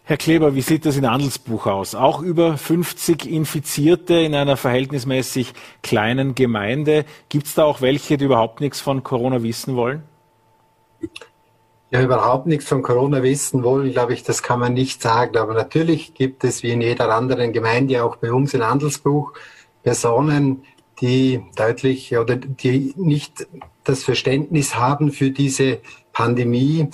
Herr 0.04 0.16
Kleber, 0.16 0.54
wie 0.54 0.62
sieht 0.62 0.86
das 0.86 0.96
in 0.96 1.10
Handelsbuch 1.10 1.66
aus? 1.66 1.96
Auch 1.96 2.22
über 2.22 2.56
50 2.56 3.26
Infizierte 3.26 4.14
in 4.14 4.36
einer 4.36 4.56
verhältnismäßig 4.56 5.52
kleinen 5.82 6.36
Gemeinde. 6.36 7.04
Gibt 7.28 7.46
es 7.46 7.54
da 7.54 7.64
auch 7.64 7.82
welche, 7.82 8.16
die 8.16 8.24
überhaupt 8.24 8.60
nichts 8.60 8.80
von 8.80 9.02
Corona 9.02 9.42
wissen 9.42 9.74
wollen? 9.74 10.04
Ja 11.90 12.02
überhaupt 12.02 12.46
nichts 12.46 12.68
von 12.68 12.82
Corona 12.82 13.22
wissen 13.22 13.62
wollen, 13.62 13.92
glaube 13.92 14.12
ich, 14.12 14.22
das 14.22 14.42
kann 14.42 14.60
man 14.60 14.74
nicht 14.74 15.00
sagen. 15.02 15.36
Aber 15.36 15.54
natürlich 15.54 16.14
gibt 16.14 16.44
es 16.44 16.62
wie 16.62 16.72
in 16.72 16.82
jeder 16.82 17.14
anderen 17.14 17.52
Gemeinde 17.52 18.04
auch 18.04 18.16
bei 18.16 18.32
uns 18.32 18.54
in 18.54 18.64
Handelsbuch 18.64 19.32
Personen, 19.82 20.64
die 21.00 21.40
deutlich 21.56 22.16
oder 22.16 22.36
die 22.36 22.92
nicht 22.96 23.46
das 23.84 24.04
Verständnis 24.04 24.74
haben 24.74 25.12
für 25.12 25.30
diese 25.30 25.78
Pandemie, 26.12 26.88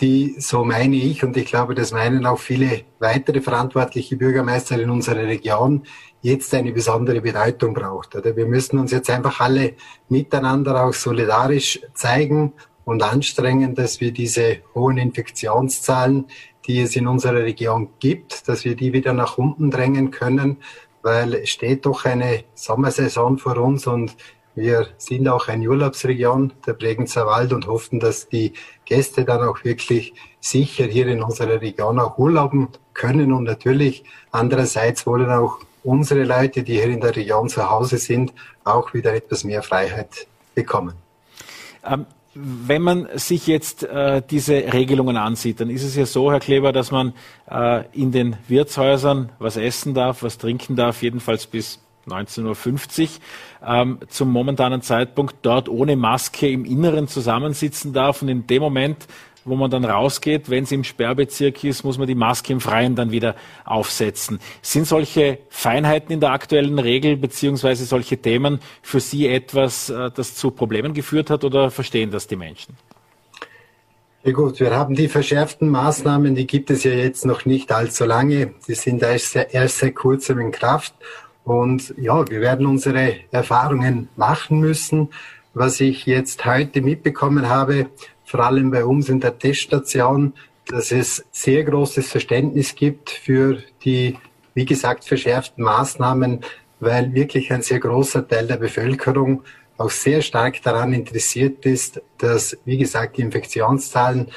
die, 0.00 0.36
so 0.38 0.62
meine 0.62 0.96
ich, 0.96 1.24
und 1.24 1.36
ich 1.38 1.46
glaube, 1.46 1.74
das 1.74 1.90
meinen 1.90 2.26
auch 2.26 2.38
viele 2.38 2.82
weitere 2.98 3.40
verantwortliche 3.40 4.16
Bürgermeister 4.16 4.78
in 4.78 4.90
unserer 4.90 5.22
Region, 5.22 5.84
jetzt 6.20 6.52
eine 6.54 6.72
besondere 6.72 7.22
Bedeutung 7.22 7.72
braucht. 7.72 8.14
Oder 8.14 8.36
wir 8.36 8.46
müssen 8.46 8.78
uns 8.78 8.92
jetzt 8.92 9.08
einfach 9.08 9.40
alle 9.40 9.74
miteinander 10.08 10.84
auch 10.84 10.92
solidarisch 10.92 11.80
zeigen 11.94 12.52
und 12.86 13.02
anstrengen, 13.02 13.74
dass 13.74 14.00
wir 14.00 14.12
diese 14.12 14.58
hohen 14.74 14.96
Infektionszahlen, 14.96 16.26
die 16.66 16.80
es 16.80 16.96
in 16.96 17.06
unserer 17.06 17.42
Region 17.42 17.88
gibt, 17.98 18.48
dass 18.48 18.64
wir 18.64 18.76
die 18.76 18.92
wieder 18.92 19.12
nach 19.12 19.36
unten 19.38 19.70
drängen 19.70 20.12
können, 20.12 20.58
weil 21.02 21.34
es 21.34 21.50
steht 21.50 21.84
doch 21.84 22.04
eine 22.04 22.44
Sommersaison 22.54 23.38
vor 23.38 23.58
uns 23.58 23.86
und 23.86 24.16
wir 24.54 24.88
sind 24.98 25.28
auch 25.28 25.48
eine 25.48 25.68
Urlaubsregion, 25.68 26.52
der 26.66 26.72
Bregenzer 26.72 27.26
Wald, 27.26 27.52
und 27.52 27.66
hoffen, 27.66 28.00
dass 28.00 28.28
die 28.28 28.54
Gäste 28.86 29.24
dann 29.24 29.42
auch 29.42 29.64
wirklich 29.64 30.14
sicher 30.40 30.84
hier 30.84 31.08
in 31.08 31.22
unserer 31.22 31.60
Region 31.60 31.98
auch 31.98 32.16
urlauben 32.16 32.68
können. 32.94 33.32
Und 33.32 33.44
natürlich 33.44 34.04
andererseits 34.30 35.06
wollen 35.06 35.28
auch 35.28 35.58
unsere 35.84 36.24
Leute, 36.24 36.62
die 36.62 36.74
hier 36.74 36.88
in 36.88 37.00
der 37.00 37.14
Region 37.14 37.50
zu 37.50 37.68
Hause 37.68 37.98
sind, 37.98 38.32
auch 38.64 38.94
wieder 38.94 39.12
etwas 39.12 39.44
mehr 39.44 39.62
Freiheit 39.62 40.26
bekommen. 40.54 40.94
Ähm, 41.84 42.06
Wenn 42.38 42.82
man 42.82 43.08
sich 43.14 43.46
jetzt 43.46 43.82
äh, 43.82 44.20
diese 44.28 44.72
Regelungen 44.72 45.16
ansieht, 45.16 45.60
dann 45.60 45.70
ist 45.70 45.82
es 45.82 45.96
ja 45.96 46.04
so, 46.04 46.30
Herr 46.30 46.40
Kleber, 46.40 46.72
dass 46.72 46.90
man 46.90 47.14
äh, 47.50 47.84
in 47.92 48.12
den 48.12 48.36
Wirtshäusern 48.46 49.32
was 49.38 49.56
essen 49.56 49.94
darf, 49.94 50.22
was 50.22 50.36
trinken 50.36 50.76
darf, 50.76 51.02
jedenfalls 51.02 51.46
bis 51.46 51.80
19.50 52.06 53.02
Uhr 53.02 53.08
ähm, 53.66 53.98
zum 54.08 54.30
momentanen 54.30 54.82
Zeitpunkt 54.82 55.36
dort 55.42 55.68
ohne 55.68 55.96
Maske 55.96 56.48
im 56.48 56.66
Inneren 56.66 57.08
zusammensitzen 57.08 57.94
darf. 57.94 58.20
Und 58.20 58.28
in 58.28 58.46
dem 58.46 58.62
Moment, 58.62 59.06
wo 59.46 59.56
man 59.56 59.70
dann 59.70 59.84
rausgeht, 59.84 60.50
wenn 60.50 60.64
es 60.64 60.72
im 60.72 60.84
Sperrbezirk 60.84 61.64
ist, 61.64 61.84
muss 61.84 61.98
man 61.98 62.06
die 62.06 62.14
Maske 62.14 62.52
im 62.52 62.60
Freien 62.60 62.96
dann 62.96 63.10
wieder 63.10 63.36
aufsetzen. 63.64 64.40
Sind 64.60 64.86
solche 64.86 65.38
Feinheiten 65.48 66.12
in 66.12 66.20
der 66.20 66.32
aktuellen 66.32 66.78
Regel 66.78 67.16
beziehungsweise 67.16 67.84
solche 67.84 68.18
Themen 68.18 68.60
für 68.82 69.00
Sie 69.00 69.28
etwas, 69.28 69.88
äh, 69.88 70.10
das 70.14 70.34
zu 70.34 70.50
Problemen 70.50 70.92
geführt 70.92 71.30
hat 71.30 71.44
oder 71.44 71.70
verstehen 71.70 72.10
das 72.10 72.26
die 72.26 72.36
Menschen? 72.36 72.76
Ja 74.24 74.32
gut, 74.32 74.58
wir 74.58 74.72
haben 74.72 74.96
die 74.96 75.06
verschärften 75.06 75.68
Maßnahmen, 75.68 76.34
die 76.34 76.48
gibt 76.48 76.70
es 76.70 76.82
ja 76.82 76.90
jetzt 76.90 77.24
noch 77.24 77.44
nicht 77.44 77.70
allzu 77.70 78.04
lange. 78.04 78.54
Die 78.66 78.74
sind 78.74 79.00
erst 79.00 79.30
sehr, 79.30 79.54
erst 79.54 79.78
seit 79.78 79.94
kurzem 79.94 80.40
in 80.40 80.50
Kraft. 80.50 80.94
Und 81.44 81.94
ja, 81.96 82.28
wir 82.28 82.40
werden 82.40 82.66
unsere 82.66 83.14
Erfahrungen 83.30 84.08
machen 84.16 84.58
müssen. 84.58 85.10
Was 85.54 85.80
ich 85.80 86.06
jetzt 86.06 86.44
heute 86.44 86.82
mitbekommen 86.82 87.48
habe, 87.48 87.86
vor 88.26 88.40
allem 88.40 88.70
bei 88.70 88.84
uns 88.84 89.08
in 89.08 89.20
der 89.20 89.38
Teststation, 89.38 90.34
dass 90.66 90.90
es 90.90 91.24
sehr 91.30 91.64
großes 91.64 92.10
Verständnis 92.10 92.74
gibt 92.74 93.10
für 93.10 93.62
die, 93.84 94.18
wie 94.54 94.64
gesagt, 94.64 95.04
verschärften 95.04 95.62
Maßnahmen, 95.64 96.40
weil 96.80 97.14
wirklich 97.14 97.52
ein 97.52 97.62
sehr 97.62 97.78
großer 97.78 98.26
Teil 98.26 98.48
der 98.48 98.56
Bevölkerung 98.56 99.42
auch 99.78 99.90
sehr 99.90 100.22
stark 100.22 100.60
daran 100.62 100.92
interessiert 100.92 101.64
ist, 101.66 102.02
dass, 102.18 102.56
wie 102.64 102.78
gesagt, 102.78 103.16
die 103.16 103.22
Infektionszahlen 103.22 104.28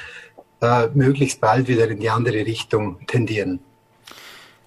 äh, 0.62 0.88
möglichst 0.94 1.42
bald 1.42 1.68
wieder 1.68 1.90
in 1.90 2.00
die 2.00 2.10
andere 2.10 2.46
Richtung 2.46 3.06
tendieren. 3.08 3.60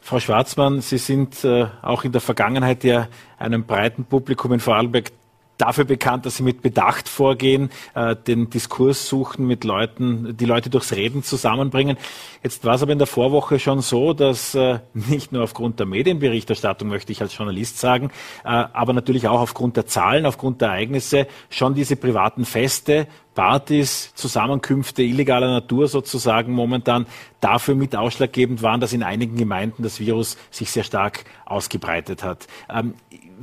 Frau 0.01 0.19
Schwarzmann, 0.19 0.81
Sie 0.81 0.99
sind 0.99 1.45
äh, 1.45 1.67
auch 1.81 2.03
in 2.03 2.11
der 2.11 2.21
Vergangenheit 2.21 2.83
ja 2.83 3.09
einem 3.39 3.65
breiten 3.65 4.05
Publikum 4.05 4.53
in 4.53 4.61
Vorarlberg 4.61 5.13
dafür 5.59 5.85
bekannt, 5.85 6.27
dass 6.27 6.37
sie 6.37 6.43
mit 6.43 6.63
Bedacht 6.63 7.09
vorgehen, 7.09 7.71
äh, 7.95 8.17
den 8.17 8.51
Diskurs 8.51 9.09
suchen, 9.09 9.47
mit 9.47 9.65
Leuten, 9.65 10.37
die 10.37 10.45
Leute 10.45 10.71
durchs 10.71 10.93
Reden 10.93 11.23
zusammenbringen. 11.23 11.97
Jetzt 12.43 12.65
war 12.65 12.75
es 12.75 12.83
aber 12.83 12.93
in 12.93 12.99
der 12.99 13.07
Vorwoche 13.07 13.59
schon 13.59 13.81
so, 13.81 14.13
dass 14.13 14.55
äh, 14.55 14.81
nicht 14.95 15.33
nur 15.33 15.43
aufgrund 15.43 15.79
der 15.79 15.87
Medienberichterstattung, 15.87 16.89
möchte 16.89 17.13
ich 17.13 17.21
als 17.21 17.37
Journalist 17.37 17.79
sagen, 17.79 18.11
äh, 18.45 18.49
aber 18.49 18.93
natürlich 18.93 19.29
auch 19.29 19.41
aufgrund 19.41 19.77
der 19.77 19.87
Zahlen, 19.87 20.27
aufgrund 20.27 20.61
der 20.61 20.69
Ereignisse 20.69 21.27
schon 21.51 21.75
diese 21.75 21.97
privaten 21.97 22.45
Feste, 22.45 23.07
Partys, 23.35 24.13
Zusammenkünfte 24.15 25.03
illegaler 25.03 25.49
Natur 25.49 25.89
sozusagen 25.89 26.53
momentan 26.53 27.07
dafür 27.41 27.75
mit 27.75 27.97
ausschlaggebend 27.97 28.63
waren, 28.63 28.81
dass 28.81 28.93
in 28.93 29.03
einigen 29.03 29.37
Gemeinden 29.37 29.83
das 29.83 30.01
Virus 30.01 30.37
sich 30.51 30.71
sehr 30.71 30.85
stark 30.85 31.25
ausgebreitet 31.47 32.23
hat. 32.23 32.47
Ähm, 32.69 32.95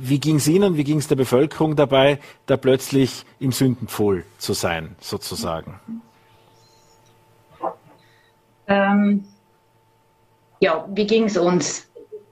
wie 0.02 0.18
ging 0.18 0.36
es 0.36 0.48
Ihnen, 0.48 0.76
wie 0.76 0.84
ging 0.84 0.98
es 0.98 1.08
der 1.08 1.16
Bevölkerung 1.16 1.76
dabei, 1.76 2.18
da 2.46 2.56
plötzlich 2.56 3.24
im 3.38 3.52
Sündenpfuhl 3.52 4.24
zu 4.38 4.54
sein, 4.54 4.96
sozusagen? 5.00 5.78
Ähm, 8.66 9.24
ja, 10.60 10.88
wie 10.92 11.06
ging 11.06 11.24
es 11.24 11.36
uns? 11.36 11.90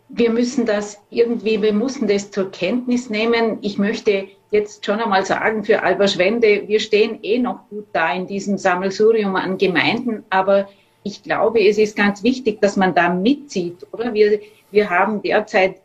Wir 0.09 0.31
müssen 0.31 0.65
das 0.65 0.99
irgendwie, 1.11 1.61
wir 1.61 1.75
mussten 1.75 2.09
das 2.09 2.31
zur 2.31 2.51
Kenntnis 2.51 3.11
nehmen. 3.11 3.59
Ich 3.61 3.77
möchte 3.77 4.29
jetzt 4.51 4.87
schon 4.87 5.01
einmal 5.01 5.27
sagen, 5.27 5.65
für 5.65 5.83
Alba 5.83 6.09
Schwende, 6.09 6.67
wir 6.67 6.81
stehen 6.81 7.19
eh 7.23 7.39
noch 7.39 7.69
gut 7.69 7.89
da 7.93 8.15
in 8.15 8.27
diesem 8.27 8.57
Sammelsurium 8.57 9.37
an 9.37 9.59
Gemeinden, 9.59 10.25
aber 10.31 10.69
ich 11.03 11.23
glaube, 11.23 11.61
es 11.61 11.77
ist 11.77 11.97
ganz 11.97 12.23
wichtig, 12.23 12.63
dass 12.63 12.77
man 12.77 12.95
da 12.95 13.11
mitzieht, 13.11 13.87
oder? 13.93 14.15
Wir, 14.15 14.41
wir 14.71 14.89
haben 14.89 15.21
derzeit 15.21 15.77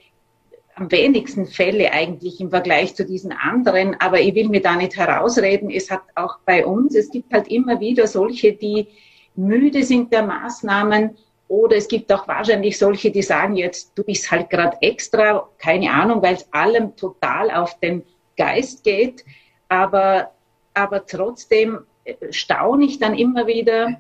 am 0.75 0.91
wenigsten 0.91 1.45
Fälle 1.45 1.91
eigentlich 1.91 2.39
im 2.39 2.49
Vergleich 2.49 2.95
zu 2.95 3.05
diesen 3.05 3.31
anderen, 3.31 3.95
aber 3.99 4.19
ich 4.19 4.33
will 4.35 4.49
mir 4.49 4.61
da 4.61 4.75
nicht 4.75 4.97
herausreden. 4.97 5.69
Es 5.69 5.91
hat 5.91 6.01
auch 6.15 6.39
bei 6.45 6.65
uns, 6.65 6.95
es 6.95 7.11
gibt 7.11 7.31
halt 7.31 7.47
immer 7.47 7.79
wieder 7.79 8.07
solche, 8.07 8.53
die 8.53 8.87
müde 9.35 9.83
sind 9.83 10.11
der 10.11 10.23
Maßnahmen 10.23 11.15
oder 11.47 11.75
es 11.75 11.87
gibt 11.87 12.11
auch 12.11 12.27
wahrscheinlich 12.27 12.77
solche, 12.77 13.11
die 13.11 13.21
sagen 13.21 13.55
jetzt, 13.55 13.91
du 13.95 14.03
bist 14.03 14.31
halt 14.31 14.49
gerade 14.49 14.77
extra, 14.81 15.47
keine 15.59 15.91
Ahnung, 15.91 16.21
weil 16.21 16.35
es 16.35 16.51
allem 16.51 16.95
total 16.95 17.51
auf 17.51 17.79
den 17.79 18.03
Geist 18.37 18.83
geht. 18.83 19.23
Aber, 19.69 20.31
aber 20.73 21.05
trotzdem 21.05 21.79
äh, 22.05 22.15
staune 22.31 22.85
ich 22.85 22.99
dann 22.99 23.15
immer 23.15 23.45
wieder, 23.45 23.99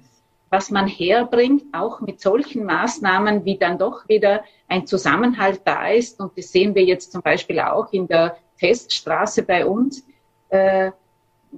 was 0.53 0.69
man 0.69 0.87
herbringt, 0.87 1.63
auch 1.73 1.99
mit 1.99 2.21
solchen 2.21 2.63
Maßnahmen, 2.65 3.43
wie 3.43 3.57
dann 3.57 3.79
doch 3.79 4.07
wieder 4.07 4.43
ein 4.67 4.85
Zusammenhalt 4.85 5.61
da 5.65 5.89
ist. 5.89 6.19
Und 6.19 6.37
das 6.37 6.51
sehen 6.51 6.75
wir 6.75 6.83
jetzt 6.83 7.11
zum 7.11 7.23
Beispiel 7.23 7.59
auch 7.59 7.91
in 7.91 8.07
der 8.07 8.37
Teststraße 8.59 9.41
bei 9.41 9.65
uns. 9.65 10.05
Äh, 10.49 10.91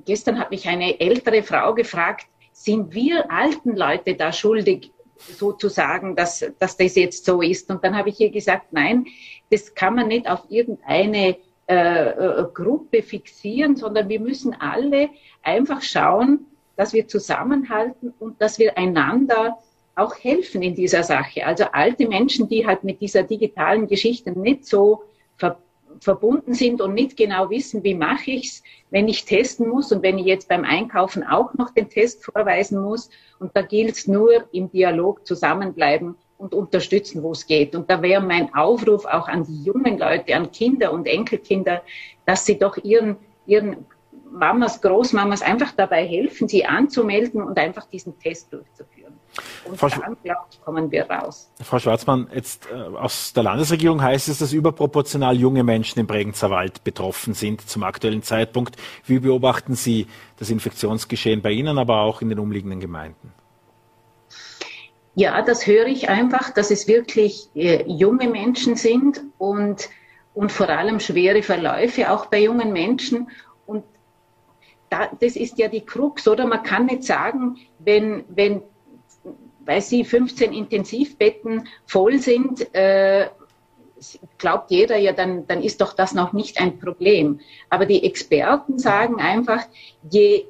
gestern 0.05 0.39
hat 0.39 0.49
mich 0.49 0.69
eine 0.69 0.97
ältere 0.97 1.43
Frau 1.43 1.73
gefragt, 1.73 2.27
sind 2.53 2.93
wir 2.93 3.29
alten 3.29 3.75
Leute 3.75 4.15
da 4.15 4.31
schuldig, 4.31 4.91
sozusagen, 5.17 6.15
dass, 6.15 6.49
dass 6.57 6.77
das 6.77 6.95
jetzt 6.95 7.25
so 7.25 7.41
ist? 7.41 7.69
Und 7.69 7.83
dann 7.83 7.97
habe 7.97 8.07
ich 8.07 8.19
ihr 8.21 8.31
gesagt, 8.31 8.71
nein, 8.71 9.07
das 9.51 9.75
kann 9.75 9.95
man 9.95 10.07
nicht 10.07 10.29
auf 10.29 10.45
irgendeine 10.47 11.35
äh, 11.67 12.09
äh 12.11 12.45
Gruppe 12.53 13.03
fixieren, 13.03 13.75
sondern 13.75 14.07
wir 14.07 14.21
müssen 14.21 14.53
alle 14.53 15.09
einfach 15.43 15.81
schauen, 15.81 16.45
dass 16.75 16.93
wir 16.93 17.07
zusammenhalten 17.07 18.13
und 18.19 18.41
dass 18.41 18.59
wir 18.59 18.77
einander 18.77 19.57
auch 19.95 20.15
helfen 20.15 20.61
in 20.61 20.75
dieser 20.75 21.03
Sache. 21.03 21.45
Also 21.45 21.65
alte 21.71 22.07
Menschen, 22.07 22.49
die 22.49 22.67
halt 22.67 22.83
mit 22.83 23.01
dieser 23.01 23.23
digitalen 23.23 23.87
Geschichte 23.87 24.37
nicht 24.37 24.65
so 24.65 25.03
ver 25.37 25.57
verbunden 26.01 26.53
sind 26.53 26.81
und 26.81 26.93
nicht 26.93 27.15
genau 27.15 27.49
wissen, 27.49 27.81
wie 27.85 27.95
mache 27.95 28.31
ich's, 28.31 28.63
wenn 28.89 29.07
ich 29.07 29.23
testen 29.23 29.69
muss 29.69 29.93
und 29.93 30.03
wenn 30.03 30.17
ich 30.17 30.25
jetzt 30.25 30.49
beim 30.49 30.65
Einkaufen 30.65 31.23
auch 31.23 31.53
noch 31.53 31.69
den 31.69 31.89
Test 31.89 32.25
vorweisen 32.25 32.81
muss. 32.81 33.09
Und 33.39 33.55
da 33.55 33.61
gilt 33.61 33.95
es 33.95 34.05
nur 34.05 34.43
im 34.51 34.69
Dialog 34.69 35.25
zusammenbleiben 35.25 36.15
und 36.37 36.53
unterstützen, 36.53 37.23
wo 37.23 37.31
es 37.31 37.47
geht. 37.47 37.75
Und 37.75 37.89
da 37.89 38.01
wäre 38.01 38.21
mein 38.21 38.53
Aufruf 38.53 39.05
auch 39.05 39.29
an 39.29 39.45
die 39.45 39.63
jungen 39.63 39.97
Leute, 39.97 40.35
an 40.35 40.51
Kinder 40.51 40.91
und 40.91 41.07
Enkelkinder, 41.07 41.81
dass 42.25 42.45
sie 42.45 42.59
doch 42.59 42.77
ihren, 42.77 43.15
ihren 43.45 43.85
Mamas, 44.35 44.81
Großmamas 44.81 45.41
einfach 45.41 45.71
dabei 45.71 46.05
helfen, 46.05 46.47
sie 46.47 46.65
anzumelden 46.65 47.41
und 47.41 47.57
einfach 47.57 47.85
diesen 47.85 48.17
Test 48.19 48.51
durchzuführen. 48.51 49.13
Und 49.65 49.77
Frau 49.77 49.89
dann, 49.89 50.15
glaube 50.23 50.41
ich, 50.51 50.61
kommen 50.61 50.91
wir 50.91 51.09
raus. 51.09 51.51
Frau 51.61 51.79
Schwarzmann, 51.79 52.27
jetzt 52.33 52.67
äh, 52.71 52.75
aus 52.75 53.33
der 53.33 53.43
Landesregierung 53.43 54.01
heißt 54.01 54.29
es, 54.29 54.39
dass 54.39 54.53
überproportional 54.53 55.35
junge 55.35 55.63
Menschen 55.63 55.99
im 55.99 56.07
Bregenzer 56.07 56.49
Wald 56.49 56.83
betroffen 56.83 57.33
sind 57.33 57.67
zum 57.67 57.83
aktuellen 57.83 58.23
Zeitpunkt. 58.23 58.77
Wie 59.05 59.19
beobachten 59.19 59.75
Sie 59.75 60.07
das 60.37 60.49
Infektionsgeschehen 60.49 61.41
bei 61.41 61.51
Ihnen, 61.51 61.77
aber 61.77 62.01
auch 62.01 62.21
in 62.21 62.29
den 62.29 62.39
umliegenden 62.39 62.79
Gemeinden? 62.79 63.33
Ja, 65.15 65.41
das 65.41 65.65
höre 65.65 65.87
ich 65.87 66.09
einfach, 66.09 66.53
dass 66.53 66.71
es 66.71 66.87
wirklich 66.87 67.49
äh, 67.55 67.83
junge 67.87 68.27
Menschen 68.27 68.75
sind 68.75 69.21
und, 69.37 69.89
und 70.33 70.51
vor 70.51 70.67
allem 70.69 70.99
schwere 70.99 71.41
Verläufe 71.41 72.11
auch 72.11 72.25
bei 72.25 72.41
jungen 72.41 72.73
Menschen. 72.73 73.29
Da, 74.89 75.09
das 75.19 75.35
ist 75.35 75.57
ja 75.57 75.67
die 75.67 75.81
Krux, 75.81 76.27
oder? 76.27 76.45
Man 76.45 76.63
kann 76.63 76.85
nicht 76.85 77.03
sagen, 77.03 77.57
wenn, 77.79 78.23
wenn 78.29 78.61
weil 79.65 79.81
sie 79.81 80.03
15 80.03 80.53
Intensivbetten 80.53 81.67
voll 81.85 82.19
sind, 82.19 82.73
äh, 82.75 83.29
glaubt 84.37 84.71
jeder 84.71 84.97
ja, 84.97 85.13
dann, 85.13 85.47
dann 85.47 85.61
ist 85.61 85.81
doch 85.81 85.93
das 85.93 86.13
noch 86.13 86.33
nicht 86.33 86.61
ein 86.61 86.79
Problem. 86.79 87.39
Aber 87.69 87.85
die 87.85 88.03
Experten 88.03 88.77
sagen 88.77 89.19
einfach, 89.19 89.63
je, 90.09 90.45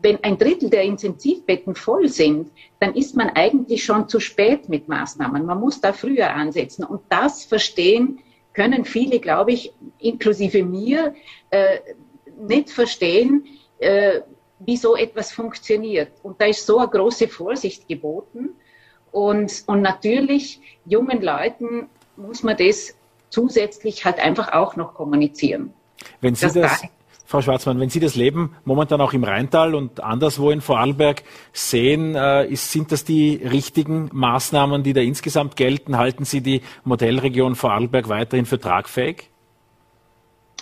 wenn 0.00 0.22
ein 0.22 0.38
Drittel 0.38 0.70
der 0.70 0.82
Intensivbetten 0.82 1.74
voll 1.74 2.08
sind, 2.08 2.50
dann 2.78 2.94
ist 2.94 3.16
man 3.16 3.30
eigentlich 3.30 3.84
schon 3.84 4.08
zu 4.08 4.20
spät 4.20 4.68
mit 4.68 4.86
Maßnahmen. 4.88 5.44
Man 5.44 5.58
muss 5.58 5.80
da 5.80 5.92
früher 5.92 6.32
ansetzen. 6.34 6.84
Und 6.84 7.00
das 7.08 7.44
verstehen 7.44 8.20
können 8.52 8.84
viele, 8.84 9.18
glaube 9.18 9.52
ich, 9.52 9.72
inklusive 9.98 10.62
mir, 10.62 11.14
äh, 11.50 11.78
nicht 12.38 12.70
verstehen, 12.70 13.46
äh, 13.78 14.20
wie 14.60 14.76
so 14.76 14.96
etwas 14.96 15.32
funktioniert. 15.32 16.10
Und 16.22 16.40
da 16.40 16.46
ist 16.46 16.66
so 16.66 16.78
eine 16.78 16.88
große 16.88 17.28
Vorsicht 17.28 17.88
geboten. 17.88 18.50
Und, 19.12 19.64
und 19.66 19.82
natürlich, 19.82 20.60
jungen 20.84 21.22
Leuten 21.22 21.88
muss 22.16 22.42
man 22.42 22.56
das 22.56 22.94
zusätzlich 23.30 24.04
halt 24.04 24.18
einfach 24.18 24.52
auch 24.52 24.76
noch 24.76 24.94
kommunizieren. 24.94 25.72
Wenn 26.20 26.34
Sie 26.34 26.50
das, 26.52 26.82
Frau 27.24 27.42
Schwarzmann, 27.42 27.78
wenn 27.78 27.90
Sie 27.90 28.00
das 28.00 28.14
Leben 28.16 28.56
momentan 28.64 29.00
auch 29.00 29.12
im 29.12 29.22
Rheintal 29.22 29.74
und 29.74 30.02
anderswo 30.02 30.50
in 30.50 30.60
Vorarlberg 30.60 31.22
sehen, 31.52 32.14
äh, 32.14 32.46
ist, 32.46 32.72
sind 32.72 32.90
das 32.90 33.04
die 33.04 33.36
richtigen 33.36 34.08
Maßnahmen, 34.12 34.82
die 34.82 34.94
da 34.94 35.00
insgesamt 35.00 35.56
gelten? 35.56 35.98
Halten 35.98 36.24
Sie 36.24 36.40
die 36.40 36.62
Modellregion 36.84 37.54
Vorarlberg 37.54 38.08
weiterhin 38.08 38.46
für 38.46 38.58
tragfähig? 38.58 39.27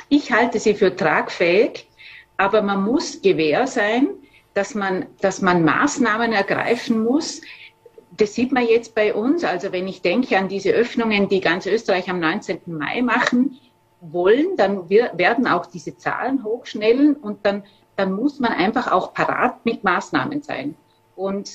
Ich 0.08 0.32
halte 0.32 0.58
sie 0.60 0.74
für 0.74 0.94
tragfähig. 0.94 1.88
Aber 2.36 2.62
man 2.62 2.84
muss 2.84 3.22
gewähr 3.22 3.66
sein, 3.66 4.08
dass 4.54 4.74
man, 4.74 5.06
dass 5.20 5.42
man 5.42 5.64
Maßnahmen 5.64 6.32
ergreifen 6.32 7.02
muss. 7.02 7.40
Das 8.16 8.34
sieht 8.34 8.52
man 8.52 8.66
jetzt 8.66 8.94
bei 8.94 9.14
uns. 9.14 9.44
Also 9.44 9.72
wenn 9.72 9.88
ich 9.88 10.02
denke 10.02 10.36
an 10.36 10.48
diese 10.48 10.70
Öffnungen, 10.70 11.28
die 11.28 11.40
ganz 11.40 11.66
Österreich 11.66 12.08
am 12.08 12.20
19. 12.20 12.60
Mai 12.66 13.02
machen 13.02 13.58
wollen, 14.00 14.56
dann 14.56 14.88
werden 14.88 15.46
auch 15.46 15.66
diese 15.66 15.96
Zahlen 15.96 16.44
hochschnellen 16.44 17.16
und 17.16 17.44
dann, 17.44 17.64
dann 17.96 18.12
muss 18.12 18.38
man 18.38 18.52
einfach 18.52 18.92
auch 18.92 19.14
parat 19.14 19.64
mit 19.64 19.84
Maßnahmen 19.84 20.42
sein. 20.42 20.74
Und 21.14 21.50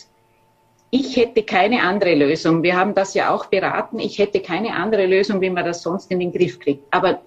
ich 0.90 1.16
hätte 1.16 1.44
keine 1.44 1.84
andere 1.84 2.16
Lösung. 2.16 2.64
Wir 2.64 2.76
haben 2.76 2.94
das 2.94 3.14
ja 3.14 3.34
auch 3.34 3.46
beraten. 3.46 4.00
Ich 4.00 4.20
hätte 4.20 4.42
keine 4.42 4.76
andere 4.76 5.06
Lösung, 5.06 5.40
wie 5.40 5.50
man 5.50 5.64
das 5.64 5.84
sonst 5.84 6.12
in 6.12 6.20
den 6.20 6.34
Griff 6.34 6.60
kriegt. 6.60 6.84
Aber 6.92 7.22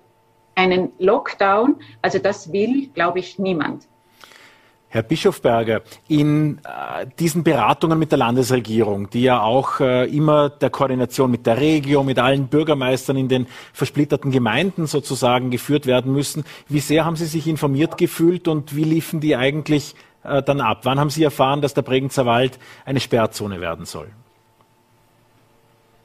einen 0.55 0.93
Lockdown, 0.99 1.77
also 2.03 2.19
das 2.19 2.53
will, 2.53 2.89
glaube 2.95 3.19
ich, 3.19 3.39
niemand. 3.39 3.87
Herr 4.95 5.03
Bischofberger, 5.03 5.83
in 6.07 6.59
äh, 6.59 7.07
diesen 7.19 7.43
Beratungen 7.43 7.99
mit 7.99 8.13
der 8.13 8.19
Landesregierung, 8.19 9.11
die 9.11 9.23
ja 9.23 9.41
auch 9.41 9.81
äh, 9.81 10.05
immer 10.05 10.51
der 10.51 10.71
Koordination 10.71 11.33
mit 11.33 11.47
der 11.47 11.59
Regio, 11.59 12.05
mit 12.05 12.21
allen 12.21 12.47
Bürgermeistern 12.47 13.17
in 13.17 13.27
den 13.27 13.49
versplitterten 13.73 14.31
Gemeinden 14.31 14.87
sozusagen 14.87 15.51
geführt 15.51 15.87
werden 15.87 16.13
müssen, 16.13 16.45
wie 16.69 16.79
sehr 16.79 17.05
haben 17.05 17.17
Sie 17.17 17.27
sich 17.27 17.49
informiert 17.49 17.99
gefühlt 17.99 18.47
und 18.47 18.77
wie 18.77 18.85
liefen 18.85 19.19
die 19.19 19.35
eigentlich 19.35 19.97
äh, 20.23 20.45
dann 20.45 20.61
ab? 20.61 20.83
Wann 20.85 21.01
haben 21.01 21.11
Sie 21.11 21.25
erfahren, 21.25 21.61
dass 21.61 21.75
der 21.75 21.83
Bregenzer 21.83 22.25
Wald 22.25 22.61
eine 22.85 23.01
Sperrzone 23.01 23.61
werden 23.61 23.87
soll? 23.87 24.07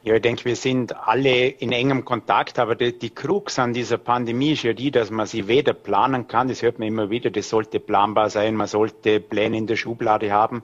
Ja, 0.01 0.15
ich 0.15 0.21
denke, 0.21 0.45
wir 0.45 0.55
sind 0.55 0.95
alle 0.95 1.47
in 1.47 1.73
engem 1.73 2.05
Kontakt, 2.05 2.57
aber 2.57 2.75
die, 2.75 2.97
die 2.97 3.09
Krux 3.09 3.59
an 3.59 3.73
dieser 3.73 3.97
Pandemie 3.97 4.53
ist 4.53 4.63
ja 4.63 4.71
die, 4.71 4.91
dass 4.91 5.11
man 5.11 5.27
sie 5.27 5.49
weder 5.49 5.73
planen 5.73 6.25
kann, 6.29 6.47
das 6.47 6.61
hört 6.61 6.79
man 6.79 6.87
immer 6.87 7.09
wieder, 7.09 7.29
das 7.31 7.49
sollte 7.49 7.81
planbar 7.81 8.29
sein, 8.29 8.55
man 8.55 8.67
sollte 8.67 9.19
Pläne 9.19 9.57
in 9.57 9.67
der 9.67 9.75
Schublade 9.75 10.31
haben, 10.31 10.63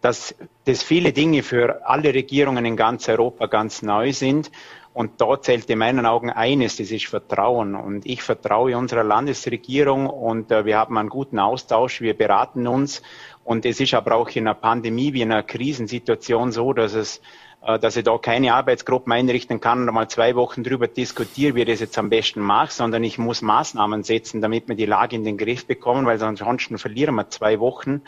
dass, 0.00 0.34
dass 0.64 0.82
viele 0.82 1.12
Dinge 1.12 1.44
für 1.44 1.86
alle 1.86 2.12
Regierungen 2.12 2.64
in 2.64 2.76
ganz 2.76 3.08
Europa 3.08 3.46
ganz 3.46 3.82
neu 3.82 4.12
sind. 4.12 4.50
Und 4.92 5.20
da 5.20 5.40
zählt 5.40 5.70
in 5.70 5.78
meinen 5.78 6.04
Augen 6.04 6.30
eines, 6.30 6.76
das 6.76 6.90
ist 6.90 7.06
Vertrauen. 7.06 7.76
Und 7.76 8.06
ich 8.06 8.22
vertraue 8.22 8.76
unserer 8.76 9.02
Landesregierung 9.02 10.08
und 10.08 10.50
äh, 10.52 10.64
wir 10.64 10.78
haben 10.78 10.98
einen 10.98 11.08
guten 11.08 11.38
Austausch, 11.38 12.00
wir 12.00 12.16
beraten 12.16 12.66
uns. 12.66 13.02
Und 13.44 13.66
es 13.66 13.80
ist 13.80 13.94
aber 13.94 14.16
auch 14.16 14.28
in 14.30 14.46
einer 14.46 14.54
Pandemie 14.54 15.12
wie 15.12 15.22
in 15.22 15.32
einer 15.32 15.42
Krisensituation 15.42 16.52
so, 16.52 16.72
dass 16.72 16.94
es 16.94 17.20
dass 17.64 17.96
ich 17.96 18.04
da 18.04 18.18
keine 18.18 18.52
Arbeitsgruppen 18.52 19.10
einrichten 19.12 19.58
kann 19.58 19.88
und 19.88 19.94
mal 19.94 20.08
zwei 20.08 20.34
Wochen 20.34 20.62
drüber 20.62 20.86
diskutiere, 20.86 21.54
wie 21.54 21.62
ich 21.62 21.68
das 21.68 21.80
jetzt 21.80 21.96
am 21.96 22.10
besten 22.10 22.40
mache, 22.40 22.70
sondern 22.70 23.02
ich 23.02 23.16
muss 23.16 23.40
Maßnahmen 23.40 24.02
setzen, 24.02 24.42
damit 24.42 24.68
wir 24.68 24.76
die 24.76 24.84
Lage 24.84 25.16
in 25.16 25.24
den 25.24 25.38
Griff 25.38 25.66
bekommen, 25.66 26.04
weil 26.04 26.22
ansonsten 26.22 26.76
verlieren 26.76 27.14
wir 27.14 27.30
zwei 27.30 27.60
Wochen. 27.60 28.02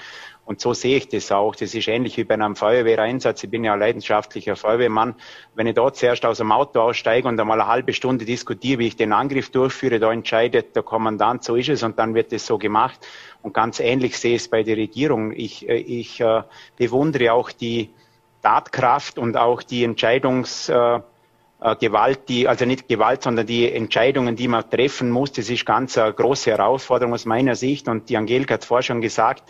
Und 0.44 0.60
so 0.60 0.74
sehe 0.74 0.98
ich 0.98 1.08
das 1.08 1.32
auch. 1.32 1.56
Das 1.56 1.74
ist 1.74 1.88
ähnlich 1.88 2.16
wie 2.18 2.24
bei 2.24 2.34
einem 2.34 2.54
Feuerwehreinsatz. 2.54 3.42
Ich 3.42 3.50
bin 3.50 3.64
ja 3.64 3.74
leidenschaftlicher 3.74 4.54
Feuerwehrmann. 4.54 5.16
Wenn 5.54 5.66
ich 5.66 5.74
dort 5.74 5.96
zuerst 5.96 6.24
aus 6.24 6.38
dem 6.38 6.52
Auto 6.52 6.80
aussteige 6.80 7.26
und 7.26 7.40
einmal 7.40 7.60
eine 7.60 7.68
halbe 7.68 7.92
Stunde 7.92 8.24
diskutiere, 8.24 8.78
wie 8.78 8.86
ich 8.86 8.96
den 8.96 9.12
Angriff 9.12 9.50
durchführe, 9.50 9.98
da 9.98 10.12
entscheidet 10.12 10.76
der 10.76 10.84
Kommandant, 10.84 11.42
so 11.42 11.56
ist 11.56 11.68
es 11.68 11.82
und 11.82 11.98
dann 11.98 12.14
wird 12.14 12.32
es 12.32 12.46
so 12.46 12.58
gemacht. 12.58 13.00
Und 13.42 13.54
ganz 13.54 13.80
ähnlich 13.80 14.18
sehe 14.18 14.36
ich 14.36 14.42
es 14.42 14.48
bei 14.48 14.62
der 14.62 14.76
Regierung. 14.76 15.32
Ich, 15.32 15.68
äh, 15.68 15.78
ich 15.78 16.20
äh, 16.20 16.42
bewundere 16.76 17.32
auch 17.32 17.50
die, 17.50 17.90
Tatkraft 18.46 19.18
und 19.18 19.36
auch 19.36 19.60
die 19.60 19.82
Entscheidungsgewalt, 19.82 21.02
äh, 21.60 22.26
die, 22.28 22.46
also 22.46 22.64
nicht 22.64 22.88
Gewalt, 22.88 23.24
sondern 23.24 23.44
die 23.44 23.72
Entscheidungen, 23.72 24.36
die 24.36 24.46
man 24.46 24.70
treffen 24.70 25.10
muss, 25.10 25.32
das 25.32 25.50
ist 25.50 25.66
ganz 25.66 25.98
eine 25.98 26.12
große 26.12 26.52
Herausforderung 26.52 27.12
aus 27.12 27.24
meiner 27.24 27.56
Sicht. 27.56 27.88
Und 27.88 28.08
die 28.08 28.16
Angelika 28.16 28.54
hat 28.54 28.64
vorher 28.64 28.84
schon 28.84 29.00
gesagt, 29.00 29.42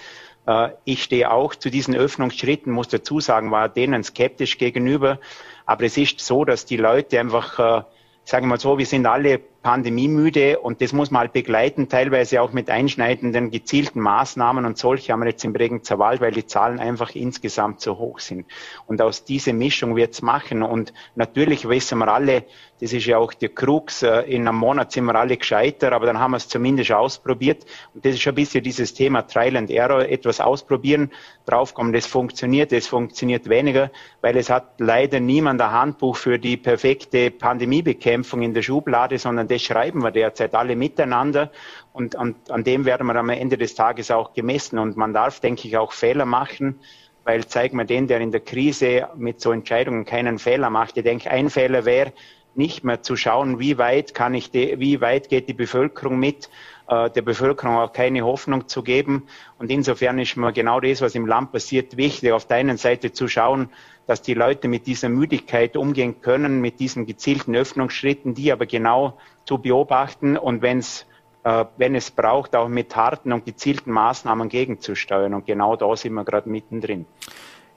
äh, 0.46 0.70
ich 0.87 1.02
stehe 1.02 1.30
auch 1.30 1.54
zu 1.54 1.68
diesen 1.68 1.94
Öffnungsschritten, 1.94 2.72
muss 2.72 2.88
dazu 2.88 3.20
sagen, 3.20 3.50
war 3.50 3.68
denen 3.68 4.02
skeptisch 4.02 4.56
gegenüber. 4.56 5.18
Aber 5.66 5.85
es 5.85 5.98
ist 5.98 6.20
so, 6.20 6.46
dass 6.46 6.64
die 6.64 6.78
Leute 6.78 7.20
einfach, 7.20 7.59
äh, 7.59 7.82
sagen 8.24 8.46
wir 8.46 8.48
mal 8.48 8.61
so, 8.61 8.78
wir 8.78 8.87
sind 8.87 9.04
alle 9.04 9.42
pandemiemüde 9.66 10.61
und 10.61 10.81
das 10.81 10.92
muss 10.92 11.11
man 11.11 11.22
halt 11.22 11.33
begleiten, 11.33 11.88
teilweise 11.88 12.40
auch 12.40 12.52
mit 12.52 12.70
einschneidenden, 12.70 13.50
gezielten 13.50 13.98
Maßnahmen 13.98 14.64
und 14.64 14.79
solche 14.79 15.12
haben 15.12 15.22
wir 15.22 15.31
jetzt 15.31 15.44
im 15.44 15.52
Bregenzer 15.52 15.98
Wald, 15.98 16.20
weil 16.20 16.31
die 16.31 16.46
Zahlen 16.46 16.79
einfach 16.79 17.16
insgesamt 17.16 17.81
so 17.81 17.98
hoch 17.98 18.20
sind. 18.20 18.46
Und 18.87 19.02
aus 19.02 19.24
dieser 19.24 19.52
Mischung 19.52 19.96
wird's 19.96 20.22
machen 20.22 20.62
und 20.62 20.92
natürlich 21.16 21.68
wissen 21.68 21.98
wir 21.98 22.07
alle, 22.07 22.44
das 22.81 22.92
ist 22.92 23.07
ja 23.07 23.18
auch 23.18 23.33
der 23.33 23.48
Krux, 23.48 24.05
äh, 24.05 24.20
in 24.20 24.46
einem 24.46 24.59
Monat 24.59 24.92
sind 24.92 25.07
wir 25.07 25.16
alle 25.16 25.37
gescheiter, 25.37 25.92
aber 25.92 26.07
dann 26.07 26.20
haben 26.20 26.33
wir 26.33 26.37
es 26.37 26.46
zumindest 26.46 26.92
ausprobiert 26.92 27.64
und 27.92 28.05
das 28.05 28.14
ist 28.14 28.29
ein 28.29 28.35
bisschen 28.37 28.62
dieses 28.62 28.94
Thema 28.94 29.22
Trial 29.22 29.57
and 29.57 29.70
Error, 29.70 30.05
etwas 30.05 30.40
ausprobieren, 30.40 31.11
draufkommen, 31.44 31.92
das 31.92 32.07
funktioniert, 32.07 32.70
das 32.70 32.87
funktioniert 32.87 33.48
weniger, 33.48 33.90
weil 34.20 34.37
es 34.37 34.48
hat 34.48 34.79
leider 34.79 35.18
niemand 35.18 35.61
ein 35.61 35.72
Handbuch 35.72 36.16
für 36.16 36.38
die 36.38 36.57
perfekte 36.57 37.33
Pandemiebekämpfung 37.33 38.42
in 38.42 38.55
der 38.55 38.62
Schublade, 38.62 39.18
sondern 39.18 39.48
das 39.56 39.62
schreiben 39.62 40.02
wir 40.02 40.10
derzeit 40.10 40.54
alle 40.54 40.76
miteinander 40.76 41.50
und, 41.94 42.14
und 42.14 42.50
an 42.50 42.62
dem 42.62 42.84
werden 42.84 43.06
wir 43.06 43.16
am 43.16 43.30
Ende 43.30 43.56
des 43.56 43.74
Tages 43.74 44.10
auch 44.10 44.34
gemessen. 44.34 44.78
Und 44.78 44.98
man 44.98 45.14
darf, 45.14 45.40
denke 45.40 45.66
ich, 45.66 45.78
auch 45.78 45.92
Fehler 45.92 46.26
machen, 46.26 46.78
weil 47.24 47.46
zeigt 47.46 47.72
man 47.72 47.86
den, 47.86 48.06
der 48.06 48.20
in 48.20 48.32
der 48.32 48.40
Krise 48.40 49.08
mit 49.16 49.40
so 49.40 49.52
Entscheidungen 49.52 50.04
keinen 50.04 50.38
Fehler 50.38 50.68
macht. 50.68 50.98
Ich 50.98 51.04
denke, 51.04 51.30
ein 51.30 51.48
Fehler 51.48 51.86
wäre, 51.86 52.12
nicht 52.54 52.84
mehr 52.84 53.02
zu 53.02 53.16
schauen, 53.16 53.58
wie 53.58 53.78
weit 53.78 54.12
kann 54.12 54.34
ich, 54.34 54.50
de, 54.50 54.78
wie 54.78 55.00
weit 55.00 55.30
geht 55.30 55.48
die 55.48 55.54
Bevölkerung 55.54 56.18
mit, 56.18 56.50
der 56.88 57.22
Bevölkerung 57.22 57.77
auch 57.77 57.92
keine 57.92 58.22
Hoffnung 58.22 58.68
zu 58.68 58.83
geben. 58.83 59.27
Und 59.59 59.70
insofern 59.70 60.18
ist 60.20 60.37
mir 60.37 60.53
genau 60.53 60.79
das, 60.81 61.01
was 61.01 61.14
im 61.14 61.27
Land 61.27 61.51
passiert, 61.51 61.96
wichtig, 61.96 62.31
auf 62.33 62.46
der 62.46 62.59
einen 62.59 62.77
Seite 62.77 63.12
zu 63.12 63.27
schauen, 63.27 63.70
dass 64.07 64.22
die 64.22 64.35
Leute 64.35 64.68
mit 64.68 64.87
dieser 64.87 65.09
Müdigkeit 65.09 65.77
umgehen 65.77 66.20
können, 66.20 66.61
mit 66.61 66.79
diesen 66.79 67.07
gezielten 67.07 67.57
Öffnungsschritten, 67.57 68.35
die 68.35 68.53
aber 68.53 68.66
genau 68.66 69.18
zu 69.44 69.59
beobachten 69.59 70.37
und 70.37 70.62
wenn's, 70.62 71.07
äh, 71.42 71.64
wenn 71.77 71.94
es 71.94 72.11
braucht, 72.11 72.55
auch 72.55 72.68
mit 72.68 72.94
harten 72.94 73.33
und 73.33 73.44
gezielten 73.44 73.90
Maßnahmen 73.90 74.49
gegenzusteuern. 74.49 75.35
Und 75.35 75.46
genau 75.46 75.77
da 75.77 75.96
sind 75.96 76.14
wir 76.14 76.25
gerade 76.25 76.49
mittendrin. 76.49 77.07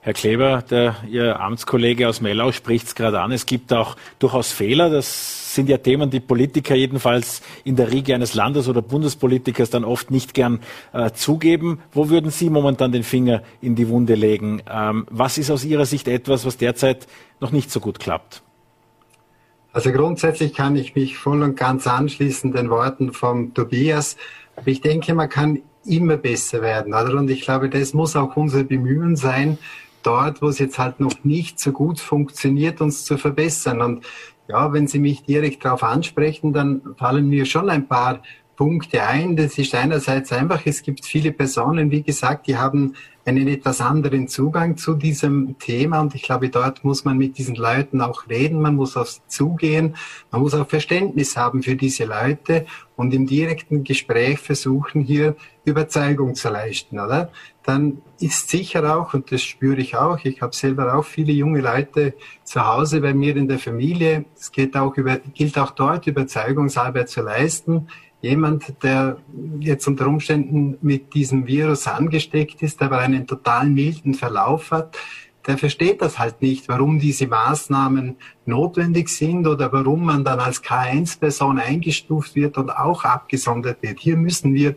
Herr 0.01 0.13
Kleber, 0.13 0.61
der, 0.61 0.95
Ihr 1.09 1.41
Amtskollege 1.41 2.07
aus 2.07 2.21
Mellau 2.21 2.53
spricht 2.53 2.87
es 2.87 2.95
gerade 2.95 3.19
an. 3.19 3.33
Es 3.33 3.45
gibt 3.45 3.73
auch 3.73 3.97
durchaus 4.17 4.49
Fehler. 4.53 4.89
Das 4.89 5.53
sind 5.53 5.67
ja 5.67 5.77
Themen, 5.77 6.09
die 6.09 6.21
Politiker 6.21 6.73
jedenfalls 6.73 7.41
in 7.65 7.75
der 7.75 7.91
Riege 7.91 8.15
eines 8.15 8.33
Landes 8.33 8.69
oder 8.69 8.81
Bundespolitikers 8.81 9.69
dann 9.69 9.83
oft 9.83 10.09
nicht 10.09 10.33
gern 10.33 10.61
äh, 10.93 11.11
zugeben. 11.11 11.81
Wo 11.91 12.09
würden 12.09 12.31
Sie 12.31 12.49
momentan 12.49 12.93
den 12.93 13.03
Finger 13.03 13.43
in 13.59 13.75
die 13.75 13.89
Wunde 13.89 14.15
legen? 14.15 14.61
Ähm, 14.71 15.05
was 15.09 15.37
ist 15.37 15.51
aus 15.51 15.65
Ihrer 15.65 15.85
Sicht 15.85 16.07
etwas, 16.07 16.45
was 16.45 16.55
derzeit 16.55 17.05
noch 17.41 17.51
nicht 17.51 17.69
so 17.69 17.81
gut 17.81 17.99
klappt? 17.99 18.41
Also 19.73 19.91
grundsätzlich 19.91 20.53
kann 20.53 20.77
ich 20.77 20.95
mich 20.95 21.17
voll 21.17 21.43
und 21.43 21.57
ganz 21.57 21.87
anschließen 21.87 22.53
den 22.53 22.69
Worten 22.69 23.11
von 23.11 23.53
Tobias. 23.53 24.15
Ich 24.63 24.79
denke, 24.79 25.13
man 25.13 25.27
kann 25.27 25.61
immer 25.85 26.15
besser 26.15 26.61
werden, 26.61 26.93
oder? 26.93 27.15
Und 27.15 27.29
ich 27.29 27.41
glaube, 27.41 27.69
das 27.69 27.93
muss 27.93 28.15
auch 28.15 28.37
unser 28.37 28.63
Bemühen 28.63 29.17
sein, 29.17 29.57
dort, 30.03 30.41
wo 30.41 30.47
es 30.47 30.59
jetzt 30.59 30.79
halt 30.79 30.99
noch 30.99 31.23
nicht 31.23 31.59
so 31.59 31.71
gut 31.71 31.99
funktioniert, 31.99 32.81
uns 32.81 33.05
zu 33.05 33.17
verbessern. 33.17 33.81
Und 33.81 34.05
ja, 34.47 34.73
wenn 34.73 34.87
Sie 34.87 34.99
mich 34.99 35.23
direkt 35.23 35.63
darauf 35.63 35.83
ansprechen, 35.83 36.53
dann 36.53 36.81
fallen 36.97 37.29
mir 37.29 37.45
schon 37.45 37.69
ein 37.69 37.87
paar 37.87 38.21
Punkte 38.59 39.03
ein. 39.03 39.37
Das 39.37 39.57
ist 39.57 39.73
einerseits 39.73 40.33
einfach, 40.33 40.65
es 40.65 40.81
gibt 40.81 41.05
viele 41.05 41.31
Personen, 41.31 41.91
wie 41.91 42.03
gesagt, 42.03 42.45
die 42.45 42.57
haben 42.57 42.93
einen 43.23 43.47
etwas 43.47 43.79
anderen 43.79 44.27
Zugang 44.27 44.75
zu 44.75 44.95
diesem 44.95 45.57
Thema 45.59 46.01
und 46.01 46.13
ich 46.13 46.23
glaube, 46.23 46.49
dort 46.49 46.83
muss 46.83 47.05
man 47.05 47.17
mit 47.17 47.37
diesen 47.37 47.55
Leuten 47.55 48.01
auch 48.01 48.27
reden, 48.27 48.61
man 48.61 48.75
muss 48.75 48.97
auf 48.97 49.11
sie 49.11 49.21
zugehen, 49.27 49.95
man 50.31 50.41
muss 50.41 50.53
auch 50.55 50.67
Verständnis 50.67 51.37
haben 51.37 51.63
für 51.63 51.77
diese 51.77 52.03
Leute 52.03 52.65
und 52.97 53.13
im 53.13 53.27
direkten 53.27 53.85
Gespräch 53.85 54.39
versuchen, 54.39 55.03
hier 55.03 55.37
Überzeugung 55.63 56.35
zu 56.35 56.49
leisten, 56.49 56.99
oder? 56.99 57.31
Dann 57.63 58.01
ist 58.19 58.49
sicher 58.49 58.97
auch, 58.97 59.13
und 59.13 59.31
das 59.31 59.41
spüre 59.41 59.79
ich 59.79 59.95
auch, 59.95 60.25
ich 60.25 60.41
habe 60.41 60.53
selber 60.53 60.95
auch 60.95 61.05
viele 61.05 61.31
junge 61.31 61.61
Leute 61.61 62.13
zu 62.43 62.67
Hause 62.67 62.99
bei 62.99 63.13
mir 63.13 63.37
in 63.37 63.47
der 63.47 63.59
Familie, 63.59 64.25
es 64.37 64.51
geht 64.51 64.75
auch 64.75 64.97
über, 64.97 65.17
gilt 65.33 65.57
auch 65.57 65.71
dort 65.71 66.07
Überzeugungsarbeit 66.07 67.07
zu 67.07 67.21
leisten, 67.21 67.87
jemand, 68.21 68.83
der 68.83 69.17
jetzt 69.59 69.87
unter 69.87 70.07
Umständen 70.07 70.77
mit 70.81 71.13
diesem 71.13 71.47
Virus 71.47 71.87
angesteckt 71.87 72.61
ist, 72.61 72.81
aber 72.81 72.99
einen 72.99 73.27
total 73.27 73.67
milden 73.67 74.13
Verlauf 74.13 74.71
hat, 74.71 74.97
der 75.47 75.57
versteht 75.57 76.01
das 76.01 76.19
halt 76.19 76.41
nicht, 76.41 76.67
warum 76.67 76.99
diese 76.99 77.25
Maßnahmen 77.25 78.17
notwendig 78.45 79.09
sind 79.09 79.47
oder 79.47 79.71
warum 79.71 80.05
man 80.05 80.23
dann 80.23 80.39
als 80.39 80.63
K1-Person 80.63 81.59
eingestuft 81.59 82.35
wird 82.35 82.57
und 82.57 82.69
auch 82.69 83.03
abgesondert 83.05 83.81
wird. 83.81 83.99
Hier 83.99 84.17
müssen 84.17 84.53
wir 84.53 84.75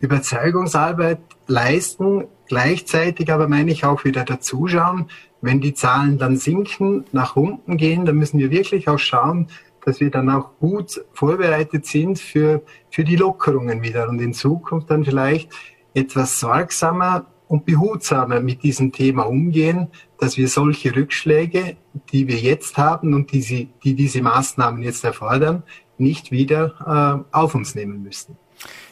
Überzeugungsarbeit 0.00 1.20
leisten, 1.46 2.24
gleichzeitig 2.48 3.32
aber 3.32 3.48
meine 3.48 3.70
ich 3.70 3.84
auch 3.84 4.04
wieder 4.04 4.24
dazuschauen, 4.24 5.06
wenn 5.40 5.60
die 5.60 5.74
Zahlen 5.74 6.18
dann 6.18 6.36
sinken, 6.36 7.04
nach 7.12 7.36
unten 7.36 7.76
gehen, 7.76 8.04
dann 8.04 8.16
müssen 8.16 8.38
wir 8.38 8.50
wirklich 8.50 8.88
auch 8.88 8.98
schauen, 8.98 9.46
dass 9.84 10.00
wir 10.00 10.10
dann 10.10 10.30
auch 10.30 10.58
gut 10.58 11.04
vorbereitet 11.12 11.86
sind 11.86 12.18
für, 12.18 12.62
für 12.90 13.04
die 13.04 13.16
Lockerungen 13.16 13.82
wieder 13.82 14.08
und 14.08 14.20
in 14.20 14.34
Zukunft 14.34 14.90
dann 14.90 15.04
vielleicht 15.04 15.50
etwas 15.94 16.40
sorgsamer 16.40 17.26
und 17.48 17.64
behutsamer 17.64 18.40
mit 18.40 18.62
diesem 18.62 18.92
Thema 18.92 19.22
umgehen, 19.24 19.88
dass 20.18 20.36
wir 20.36 20.46
solche 20.48 20.94
Rückschläge, 20.94 21.76
die 22.12 22.28
wir 22.28 22.36
jetzt 22.36 22.78
haben 22.78 23.12
und 23.12 23.32
die, 23.32 23.42
sie, 23.42 23.70
die 23.82 23.94
diese 23.94 24.22
Maßnahmen 24.22 24.82
jetzt 24.82 25.02
erfordern, 25.02 25.64
nicht 25.98 26.30
wieder 26.30 27.24
äh, 27.32 27.36
auf 27.36 27.54
uns 27.54 27.74
nehmen 27.74 28.02
müssen. 28.02 28.36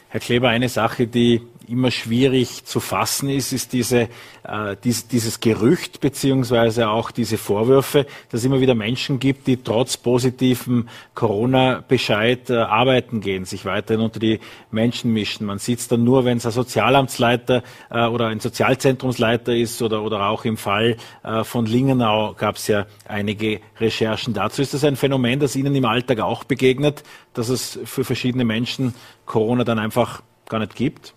Herr 0.09 0.19
Kleber, 0.19 0.49
eine 0.49 0.69
Sache, 0.69 1.07
die 1.07 1.41
immer 1.69 1.91
schwierig 1.91 2.65
zu 2.65 2.79
fassen 2.79 3.29
ist, 3.29 3.53
ist 3.53 3.73
diese, 3.73 4.09
äh, 4.43 4.75
dies, 4.83 5.07
dieses 5.07 5.39
Gerücht 5.39 5.99
beziehungsweise 6.01 6.89
auch 6.89 7.11
diese 7.11 7.37
Vorwürfe, 7.37 8.05
dass 8.29 8.41
es 8.41 8.45
immer 8.45 8.59
wieder 8.59 8.75
Menschen 8.75 9.19
gibt, 9.19 9.47
die 9.47 9.57
trotz 9.57 9.97
positivem 9.97 10.89
Corona-Bescheid 11.15 12.49
äh, 12.49 12.57
arbeiten 12.57 13.21
gehen, 13.21 13.45
sich 13.45 13.65
weiterhin 13.65 14.01
unter 14.01 14.19
die 14.19 14.39
Menschen 14.71 15.13
mischen. 15.13 15.45
Man 15.45 15.59
sieht 15.59 15.79
es 15.79 15.87
dann 15.87 16.03
nur, 16.03 16.25
wenn 16.25 16.37
es 16.37 16.45
ein 16.45 16.51
Sozialamtsleiter 16.51 17.63
äh, 17.89 18.05
oder 18.05 18.27
ein 18.27 18.39
Sozialzentrumsleiter 18.39 19.55
ist 19.55 19.81
oder, 19.81 20.01
oder 20.03 20.27
auch 20.27 20.45
im 20.45 20.57
Fall 20.57 20.97
äh, 21.23 21.43
von 21.43 21.65
Lingenau 21.65 22.33
gab 22.33 22.55
es 22.55 22.67
ja 22.67 22.85
einige 23.07 23.61
Recherchen 23.79 24.33
dazu. 24.33 24.61
Ist 24.61 24.73
das 24.73 24.83
ein 24.83 24.95
Phänomen, 24.95 25.39
das 25.39 25.55
Ihnen 25.55 25.75
im 25.75 25.85
Alltag 25.85 26.19
auch 26.19 26.43
begegnet, 26.43 27.03
dass 27.33 27.49
es 27.49 27.79
für 27.85 28.03
verschiedene 28.03 28.45
Menschen 28.45 28.93
Corona 29.25 29.63
dann 29.63 29.79
einfach 29.79 30.21
gar 30.47 30.59
nicht 30.59 30.75
gibt? 30.75 31.13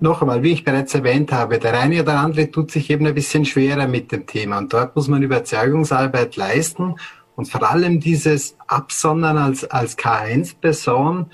Noch 0.00 0.20
einmal, 0.20 0.42
wie 0.42 0.52
ich 0.52 0.64
bereits 0.64 0.94
erwähnt 0.94 1.32
habe, 1.32 1.58
der 1.58 1.78
eine 1.78 2.02
oder 2.02 2.18
andere 2.18 2.50
tut 2.50 2.70
sich 2.70 2.90
eben 2.90 3.06
ein 3.06 3.14
bisschen 3.14 3.44
schwerer 3.44 3.86
mit 3.86 4.12
dem 4.12 4.26
Thema 4.26 4.58
und 4.58 4.72
dort 4.72 4.94
muss 4.94 5.08
man 5.08 5.22
Überzeugungsarbeit 5.22 6.36
leisten 6.36 6.94
und 7.34 7.48
vor 7.48 7.68
allem 7.68 8.00
dieses 8.00 8.56
Absondern 8.66 9.38
als, 9.38 9.64
als 9.64 9.96
K1-Person, 9.96 11.26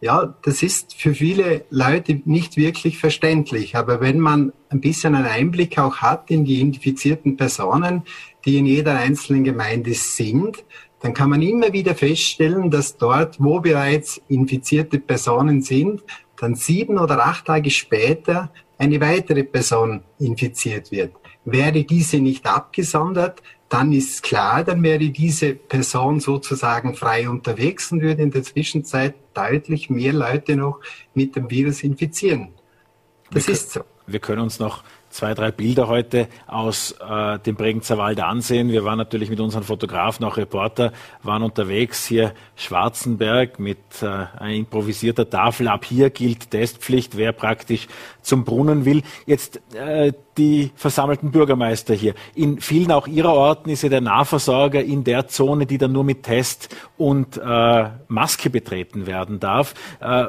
ja, 0.00 0.34
das 0.42 0.64
ist 0.64 0.94
für 0.94 1.14
viele 1.14 1.64
Leute 1.70 2.20
nicht 2.24 2.56
wirklich 2.56 2.98
verständlich. 2.98 3.76
Aber 3.76 4.00
wenn 4.00 4.18
man 4.18 4.52
ein 4.70 4.80
bisschen 4.80 5.14
einen 5.14 5.26
Einblick 5.26 5.78
auch 5.78 5.98
hat 5.98 6.32
in 6.32 6.44
die 6.44 6.60
infizierten 6.60 7.36
Personen, 7.36 8.02
die 8.44 8.58
in 8.58 8.66
jeder 8.66 8.96
einzelnen 8.96 9.44
Gemeinde 9.44 9.94
sind, 9.94 10.64
dann 10.98 11.14
kann 11.14 11.30
man 11.30 11.42
immer 11.42 11.72
wieder 11.72 11.94
feststellen, 11.94 12.72
dass 12.72 12.96
dort, 12.96 13.36
wo 13.38 13.60
bereits 13.60 14.20
infizierte 14.26 14.98
Personen 14.98 15.62
sind, 15.62 16.02
dann 16.42 16.56
sieben 16.56 16.98
oder 16.98 17.24
acht 17.24 17.46
Tage 17.46 17.70
später 17.70 18.52
eine 18.76 19.00
weitere 19.00 19.44
Person 19.44 20.02
infiziert 20.18 20.90
wird. 20.90 21.12
Wäre 21.44 21.84
diese 21.84 22.18
nicht 22.18 22.46
abgesondert, 22.46 23.42
dann 23.68 23.92
ist 23.92 24.24
klar, 24.24 24.64
dann 24.64 24.82
wäre 24.82 25.08
diese 25.10 25.54
Person 25.54 26.18
sozusagen 26.18 26.94
frei 26.94 27.28
unterwegs 27.28 27.92
und 27.92 28.02
würde 28.02 28.22
in 28.22 28.32
der 28.32 28.42
Zwischenzeit 28.42 29.14
deutlich 29.34 29.88
mehr 29.88 30.12
Leute 30.12 30.56
noch 30.56 30.80
mit 31.14 31.36
dem 31.36 31.48
Virus 31.48 31.84
infizieren. 31.84 32.48
Das 33.30 33.46
wir 33.46 33.54
ist 33.54 33.70
so. 33.70 33.82
Wir 34.08 34.18
können 34.18 34.42
uns 34.42 34.58
noch 34.58 34.82
zwei, 35.12 35.34
drei 35.34 35.50
Bilder 35.50 35.88
heute 35.88 36.28
aus 36.46 36.92
äh, 36.92 37.38
dem 37.38 37.54
Bregenzer 37.54 37.98
Wald 37.98 38.20
ansehen. 38.20 38.70
Wir 38.70 38.84
waren 38.84 38.98
natürlich 38.98 39.30
mit 39.30 39.40
unseren 39.40 39.62
Fotografen, 39.62 40.24
auch 40.24 40.36
Reporter, 40.36 40.92
waren 41.22 41.42
unterwegs. 41.42 42.06
Hier 42.06 42.32
Schwarzenberg 42.56 43.58
mit 43.58 43.78
äh, 44.02 44.58
improvisierter 44.58 45.28
Tafel. 45.28 45.68
Ab 45.68 45.84
hier 45.84 46.10
gilt 46.10 46.50
Testpflicht, 46.50 47.16
wer 47.16 47.32
praktisch 47.32 47.86
zum 48.22 48.44
Brunnen 48.44 48.84
will. 48.84 49.02
Jetzt 49.26 49.60
äh, 49.74 50.12
die 50.38 50.70
versammelten 50.74 51.30
Bürgermeister 51.30 51.94
hier. 51.94 52.14
In 52.34 52.60
vielen 52.60 52.90
auch 52.90 53.06
ihrer 53.06 53.34
Orten 53.34 53.70
ist 53.70 53.82
ja 53.82 53.88
der 53.88 54.00
Nahversorger 54.00 54.82
in 54.82 55.04
der 55.04 55.28
Zone, 55.28 55.66
die 55.66 55.78
dann 55.78 55.92
nur 55.92 56.04
mit 56.04 56.22
Test 56.22 56.74
und 56.96 57.36
äh, 57.36 57.90
Maske 58.08 58.48
betreten 58.48 59.06
werden 59.06 59.40
darf. 59.40 59.74
Äh, 60.00 60.26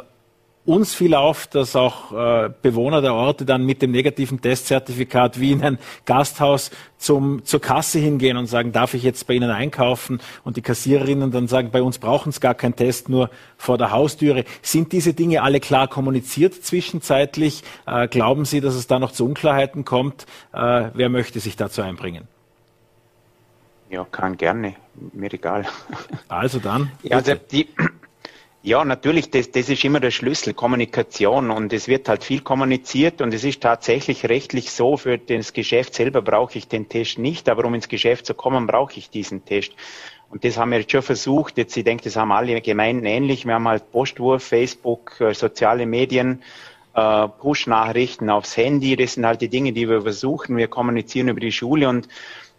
uns 0.65 0.93
fiel 0.93 1.13
auf, 1.13 1.47
dass 1.47 1.75
auch 1.75 2.11
äh, 2.13 2.49
Bewohner 2.61 3.01
der 3.01 3.13
Orte 3.13 3.45
dann 3.45 3.65
mit 3.65 3.81
dem 3.81 3.91
negativen 3.91 4.39
Testzertifikat 4.39 5.39
wie 5.39 5.51
in 5.51 5.61
ein 5.61 5.77
Gasthaus 6.05 6.71
zum, 6.97 7.43
zur 7.43 7.59
Kasse 7.59 7.99
hingehen 7.99 8.37
und 8.37 8.45
sagen, 8.45 8.71
darf 8.71 8.93
ich 8.93 9.03
jetzt 9.03 9.27
bei 9.27 9.33
Ihnen 9.33 9.49
einkaufen? 9.49 10.21
Und 10.43 10.55
die 10.55 10.61
Kassiererinnen 10.61 11.31
dann 11.31 11.47
sagen, 11.47 11.71
bei 11.71 11.81
uns 11.81 11.97
brauchen 11.97 12.29
es 12.29 12.39
gar 12.39 12.53
keinen 12.53 12.75
Test, 12.77 13.09
nur 13.09 13.29
vor 13.57 13.77
der 13.77 13.91
Haustüre. 13.91 14.45
Sind 14.61 14.93
diese 14.93 15.13
Dinge 15.13 15.43
alle 15.43 15.59
klar 15.59 15.87
kommuniziert 15.87 16.53
zwischenzeitlich? 16.53 17.63
Äh, 17.85 18.07
glauben 18.07 18.45
Sie, 18.45 18.61
dass 18.61 18.75
es 18.75 18.87
da 18.87 18.99
noch 18.99 19.11
zu 19.11 19.25
Unklarheiten 19.25 19.83
kommt? 19.83 20.25
Äh, 20.53 20.91
wer 20.93 21.09
möchte 21.09 21.41
sich 21.41 21.57
dazu 21.57 21.81
einbringen? 21.81 22.27
Ja, 23.89 24.05
kann 24.05 24.37
gerne. 24.37 24.75
Mir 25.11 25.31
egal. 25.33 25.65
Also 26.27 26.59
dann. 26.59 26.91
Ja, 27.03 27.17
also 27.17 27.33
die, 27.51 27.67
ja, 28.65 28.85
natürlich, 28.85 29.29
das, 29.29 29.51
das 29.51 29.67
ist 29.67 29.83
immer 29.83 29.99
der 29.99 30.11
Schlüssel, 30.11 30.53
Kommunikation. 30.53 31.51
Und 31.51 31.73
es 31.73 31.89
wird 31.89 32.07
halt 32.07 32.23
viel 32.23 32.39
kommuniziert 32.39 33.21
und 33.21 33.33
es 33.33 33.43
ist 33.43 33.61
tatsächlich 33.61 34.29
rechtlich 34.29 34.71
so, 34.71 34.95
für 34.95 35.17
das 35.17 35.51
Geschäft 35.51 35.93
selber 35.95 36.21
brauche 36.21 36.57
ich 36.57 36.69
den 36.69 36.87
Test 36.87 37.19
nicht, 37.19 37.49
aber 37.49 37.65
um 37.65 37.73
ins 37.73 37.89
Geschäft 37.89 38.25
zu 38.25 38.33
kommen, 38.33 38.65
brauche 38.65 38.97
ich 38.97 39.09
diesen 39.09 39.43
Test. 39.43 39.73
Und 40.29 40.45
das 40.45 40.57
haben 40.57 40.71
wir 40.71 40.79
jetzt 40.79 40.93
schon 40.93 41.01
versucht. 41.01 41.57
Jetzt, 41.57 41.75
ich 41.75 41.83
denke, 41.83 42.05
das 42.05 42.15
haben 42.15 42.31
alle 42.31 42.61
Gemeinden 42.61 43.05
ähnlich. 43.05 43.45
Wir 43.45 43.55
haben 43.55 43.67
halt 43.67 43.91
Postwurf, 43.91 44.43
Facebook, 44.43 45.19
äh, 45.19 45.33
soziale 45.33 45.85
Medien, 45.85 46.41
äh, 46.95 47.27
Push-Nachrichten 47.27 48.29
aufs 48.29 48.55
Handy. 48.55 48.95
Das 48.95 49.15
sind 49.15 49.25
halt 49.25 49.41
die 49.41 49.49
Dinge, 49.49 49.73
die 49.73 49.89
wir 49.89 50.03
versuchen. 50.03 50.55
Wir 50.55 50.69
kommunizieren 50.69 51.27
über 51.27 51.41
die 51.41 51.51
Schule 51.51 51.89
und 51.89 52.07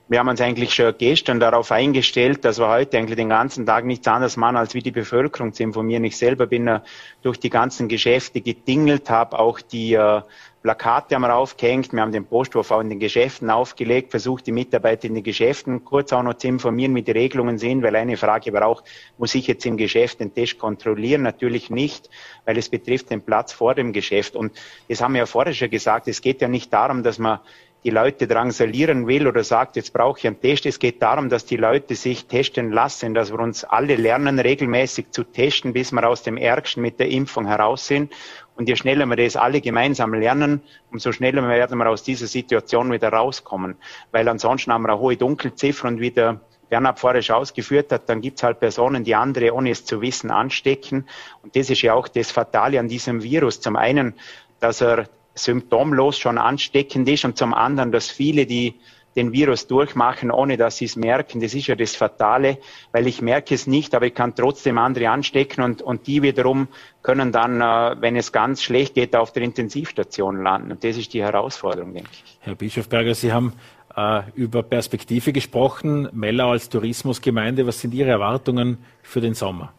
wir 0.06 0.18
haben 0.18 0.28
uns 0.28 0.40
eigentlich 0.40 0.74
schon 0.74 0.94
gestern 0.98 1.40
darauf 1.40 1.72
eingestellt, 1.72 2.44
dass 2.44 2.58
wir 2.58 2.68
heute 2.68 2.98
eigentlich 2.98 3.16
den 3.16 3.30
ganzen 3.30 3.64
Tag 3.64 3.86
nichts 3.86 4.06
anderes 4.06 4.36
machen, 4.36 4.56
als 4.56 4.74
wie 4.74 4.82
die 4.82 4.90
Bevölkerung 4.90 5.54
zu 5.54 5.62
informieren. 5.62 6.04
Ich 6.04 6.18
selber 6.18 6.46
bin 6.46 6.68
uh, 6.68 6.80
durch 7.22 7.40
die 7.40 7.48
ganzen 7.48 7.88
Geschäfte 7.88 8.42
gedingelt, 8.42 9.08
habe 9.08 9.38
auch 9.38 9.60
die 9.60 9.96
uh, 9.96 10.20
Plakate 10.62 11.14
haben 11.14 11.22
wir 11.22 11.34
aufgehängt, 11.34 11.92
wir 11.92 12.00
haben 12.02 12.12
den 12.12 12.26
Postwurf 12.26 12.70
auch 12.70 12.80
in 12.80 12.88
den 12.88 12.98
Geschäften 12.98 13.50
aufgelegt, 13.50 14.10
versucht 14.10 14.46
die 14.46 14.52
Mitarbeiter 14.52 15.06
in 15.06 15.14
den 15.14 15.22
Geschäften 15.22 15.84
kurz 15.84 16.12
auch 16.12 16.22
noch 16.22 16.34
zu 16.34 16.48
informieren, 16.48 16.94
wie 16.94 17.02
die 17.02 17.10
Regelungen 17.10 17.58
sind, 17.58 17.82
weil 17.82 17.96
eine 17.96 18.16
Frage 18.16 18.52
war 18.52 18.66
auch, 18.66 18.82
muss 19.18 19.34
ich 19.34 19.46
jetzt 19.46 19.66
im 19.66 19.76
Geschäft 19.76 20.20
den 20.20 20.32
Test 20.32 20.58
kontrollieren? 20.58 21.20
Natürlich 21.22 21.68
nicht, 21.68 22.08
weil 22.46 22.56
es 22.56 22.70
betrifft 22.70 23.10
den 23.10 23.20
Platz 23.20 23.52
vor 23.52 23.74
dem 23.74 23.92
Geschäft. 23.92 24.36
Und 24.36 24.52
das 24.88 25.02
haben 25.02 25.12
wir 25.12 25.20
ja 25.20 25.26
vorher 25.26 25.52
schon 25.52 25.68
gesagt, 25.68 26.08
es 26.08 26.22
geht 26.22 26.40
ja 26.40 26.48
nicht 26.48 26.72
darum, 26.72 27.02
dass 27.02 27.18
man 27.18 27.40
die 27.84 27.90
Leute 27.90 28.26
drangsalieren 28.26 29.06
will 29.06 29.28
oder 29.28 29.44
sagt, 29.44 29.76
jetzt 29.76 29.92
brauche 29.92 30.18
ich 30.18 30.26
einen 30.26 30.40
Test. 30.40 30.64
Es 30.64 30.78
geht 30.78 31.02
darum, 31.02 31.28
dass 31.28 31.44
die 31.44 31.58
Leute 31.58 31.94
sich 31.94 32.26
testen 32.26 32.72
lassen, 32.72 33.12
dass 33.12 33.30
wir 33.30 33.38
uns 33.40 33.62
alle 33.62 33.96
lernen, 33.96 34.38
regelmäßig 34.38 35.10
zu 35.10 35.22
testen, 35.22 35.74
bis 35.74 35.92
wir 35.92 36.08
aus 36.08 36.22
dem 36.22 36.38
Ärgsten 36.38 36.82
mit 36.82 36.98
der 36.98 37.10
Impfung 37.10 37.46
heraus 37.46 37.86
sind. 37.86 38.12
Und 38.56 38.68
je 38.68 38.76
schneller 38.76 39.04
wir 39.04 39.16
das 39.16 39.36
alle 39.36 39.60
gemeinsam 39.60 40.14
lernen, 40.14 40.62
umso 40.90 41.12
schneller 41.12 41.46
werden 41.46 41.76
wir 41.76 41.90
aus 41.90 42.02
dieser 42.02 42.26
Situation 42.26 42.90
wieder 42.90 43.10
rauskommen. 43.10 43.76
Weil 44.12 44.28
ansonsten 44.28 44.72
haben 44.72 44.82
wir 44.82 44.90
eine 44.90 45.00
hohe 45.00 45.16
Dunkelziffer 45.16 45.88
und 45.88 46.00
wie 46.00 46.10
der 46.10 46.40
Bernhard 46.70 47.24
schon 47.24 47.36
ausgeführt 47.36 47.92
hat, 47.92 48.08
dann 48.08 48.22
gibt 48.22 48.38
es 48.38 48.42
halt 48.42 48.60
Personen, 48.60 49.04
die 49.04 49.14
andere, 49.14 49.52
ohne 49.52 49.70
es 49.70 49.84
zu 49.84 50.00
wissen, 50.00 50.30
anstecken. 50.30 51.06
Und 51.42 51.54
das 51.54 51.68
ist 51.68 51.82
ja 51.82 51.92
auch 51.92 52.08
das 52.08 52.30
Fatale 52.30 52.80
an 52.80 52.88
diesem 52.88 53.22
Virus. 53.22 53.60
Zum 53.60 53.76
einen, 53.76 54.14
dass 54.60 54.80
er 54.80 55.08
symptomlos 55.34 56.18
schon 56.18 56.38
ansteckend 56.38 57.08
ist 57.08 57.24
und 57.24 57.36
zum 57.36 57.54
anderen, 57.54 57.92
dass 57.92 58.10
viele, 58.10 58.46
die 58.46 58.74
den 59.16 59.32
Virus 59.32 59.66
durchmachen, 59.66 60.30
ohne 60.30 60.56
dass 60.56 60.78
sie 60.78 60.86
es 60.86 60.96
merken. 60.96 61.40
Das 61.40 61.54
ist 61.54 61.66
ja 61.66 61.76
das 61.76 61.94
Fatale, 61.94 62.58
weil 62.92 63.06
ich 63.06 63.22
merke 63.22 63.54
es 63.54 63.66
nicht, 63.66 63.94
aber 63.94 64.06
ich 64.06 64.14
kann 64.14 64.34
trotzdem 64.34 64.78
andere 64.78 65.08
anstecken 65.10 65.62
und, 65.62 65.82
und 65.82 66.06
die 66.06 66.22
wiederum 66.22 66.68
können 67.02 67.32
dann, 67.32 67.60
äh, 67.60 68.00
wenn 68.00 68.16
es 68.16 68.32
ganz 68.32 68.62
schlecht 68.62 68.94
geht, 68.94 69.14
auf 69.14 69.32
der 69.32 69.42
Intensivstation 69.42 70.42
landen. 70.42 70.72
Und 70.72 70.84
das 70.84 70.96
ist 70.96 71.14
die 71.14 71.22
Herausforderung, 71.22 71.94
denke 71.94 72.10
ich. 72.12 72.38
Herr 72.40 72.54
Bischofberger, 72.54 73.14
Sie 73.14 73.32
haben 73.32 73.52
äh, 73.96 74.22
über 74.34 74.62
Perspektive 74.62 75.32
gesprochen. 75.32 76.08
Mellau 76.12 76.50
als 76.50 76.68
Tourismusgemeinde, 76.68 77.66
was 77.66 77.80
sind 77.80 77.94
Ihre 77.94 78.10
Erwartungen 78.10 78.78
für 79.02 79.20
den 79.20 79.34
Sommer? 79.34 79.72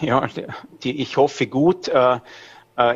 Ja, 0.00 0.26
die, 0.82 1.00
ich 1.00 1.16
hoffe 1.16 1.46
gut. 1.46 1.86
Äh, 1.86 2.16
äh, 2.16 2.18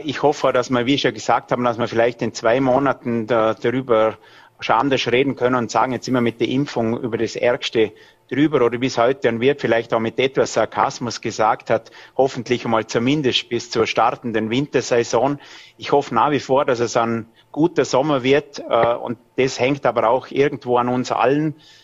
ich 0.04 0.22
hoffe, 0.22 0.52
dass 0.52 0.70
wir, 0.70 0.86
wie 0.86 0.94
ich 0.94 1.02
ja 1.02 1.10
gesagt 1.10 1.50
habe, 1.50 1.62
dass 1.64 1.78
wir 1.78 1.88
vielleicht 1.88 2.22
in 2.22 2.32
zwei 2.32 2.60
Monaten 2.60 3.26
da, 3.26 3.54
darüber 3.54 4.16
schon 4.60 4.76
anders 4.76 5.10
reden 5.10 5.36
können 5.36 5.56
und 5.56 5.70
sagen, 5.70 5.92
jetzt 5.92 6.10
wir 6.10 6.20
mit 6.20 6.40
der 6.40 6.48
Impfung 6.48 6.98
über 6.98 7.18
das 7.18 7.36
Ärgste 7.36 7.92
drüber 8.30 8.64
oder 8.64 8.78
bis 8.78 8.96
heute 8.96 9.28
ein 9.28 9.40
Wirt 9.40 9.60
vielleicht 9.60 9.92
auch 9.92 10.00
mit 10.00 10.18
etwas 10.18 10.54
Sarkasmus 10.54 11.20
gesagt 11.20 11.68
hat, 11.68 11.90
hoffentlich 12.16 12.64
einmal 12.64 12.86
zumindest 12.86 13.48
bis 13.48 13.70
zur 13.70 13.86
startenden 13.86 14.50
Wintersaison. 14.50 15.38
Ich 15.76 15.92
hoffe 15.92 16.14
nach 16.14 16.30
wie 16.30 16.40
vor, 16.40 16.64
dass 16.64 16.80
es 16.80 16.96
ein 16.96 17.26
guter 17.50 17.84
Sommer 17.84 18.22
wird 18.22 18.60
äh, 18.60 18.94
und 18.94 19.18
das 19.36 19.60
hängt 19.60 19.84
aber 19.84 20.08
auch 20.08 20.28
irgendwo 20.30 20.78
an 20.78 20.88
uns 20.88 21.12
allen, 21.12 21.56
äh, 21.56 21.81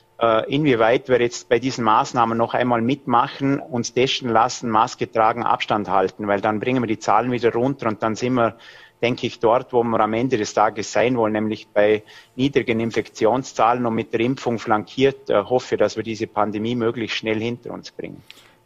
inwieweit 0.49 1.09
wir 1.09 1.21
jetzt 1.21 1.49
bei 1.49 1.61
diesen 1.61 1.85
Maßnahmen 1.85 2.37
noch 2.37 2.55
einmal 2.55 2.83
mitmachen, 2.83 3.61
uns 3.61 3.93
testen 3.93 4.29
lassen, 4.29 4.69
Maske 4.69 5.11
tragen, 5.11 5.45
Abstand 5.45 5.89
halten, 5.89 6.27
weil 6.27 6.41
dann 6.41 6.59
bringen 6.59 6.83
wir 6.83 6.89
die 6.89 6.99
Zahlen 6.99 7.31
wieder 7.31 7.53
runter 7.53 7.87
und 7.87 8.03
dann 8.03 8.17
sind 8.17 8.35
wir, 8.35 8.57
denke 9.01 9.29
ich, 9.29 9.39
dort, 9.39 9.73
wo 9.73 9.85
wir 9.85 10.01
am 10.01 10.15
Ende 10.15 10.37
des 10.37 10.55
Tages 10.55 10.91
sein 10.93 11.17
wollen, 11.17 11.35
nämlich 11.35 11.69
bei 11.69 12.03
niedrigen 12.35 12.81
Infektionszahlen 12.81 13.87
und 13.87 13.95
mit 13.95 14.13
der 14.13 14.21
Impfung 14.21 14.59
flankiert, 14.59 15.31
äh, 15.31 15.45
hoffe, 15.45 15.77
dass 15.77 15.97
wir 15.97 16.03
diese 16.03 16.27
Pandemie 16.27 16.75
möglichst 16.75 17.17
schnell 17.17 17.39
hinter 17.39 17.73
uns 17.73 17.93
bringen. 17.93 18.21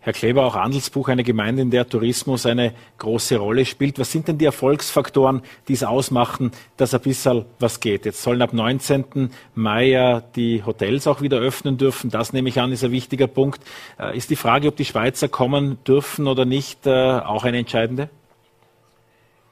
Herr 0.04 0.12
Kleber, 0.12 0.44
auch 0.44 0.56
Andelsbuch, 0.56 1.08
eine 1.08 1.22
Gemeinde, 1.22 1.62
in 1.62 1.70
der 1.70 1.88
Tourismus 1.88 2.44
eine 2.44 2.74
große 2.98 3.36
Rolle 3.36 3.64
spielt. 3.64 4.00
Was 4.00 4.10
sind 4.10 4.26
denn 4.26 4.36
die 4.36 4.46
Erfolgsfaktoren, 4.46 5.42
die 5.68 5.74
es 5.74 5.84
ausmachen, 5.84 6.50
dass 6.76 6.92
ein 6.92 7.00
bisschen 7.02 7.44
was 7.60 7.78
geht? 7.78 8.04
Jetzt 8.04 8.20
sollen 8.20 8.42
ab 8.42 8.52
19. 8.52 9.30
Mai 9.54 9.90
ja 9.90 10.20
die 10.20 10.64
Hotels 10.66 11.06
auch 11.06 11.20
wieder 11.20 11.38
öffnen 11.38 11.78
dürfen. 11.78 12.10
Das 12.10 12.32
nehme 12.32 12.48
ich 12.48 12.60
an, 12.60 12.72
ist 12.72 12.82
ein 12.82 12.90
wichtiger 12.90 13.28
Punkt. 13.28 13.60
Äh, 13.96 14.16
ist 14.16 14.28
die 14.30 14.36
Frage, 14.36 14.66
ob 14.66 14.76
die 14.76 14.84
Schweizer 14.84 15.28
kommen 15.28 15.78
dürfen 15.86 16.26
oder 16.26 16.44
nicht, 16.44 16.84
äh, 16.84 16.90
auch 16.90 17.44
eine 17.44 17.58
entscheidende? 17.58 18.10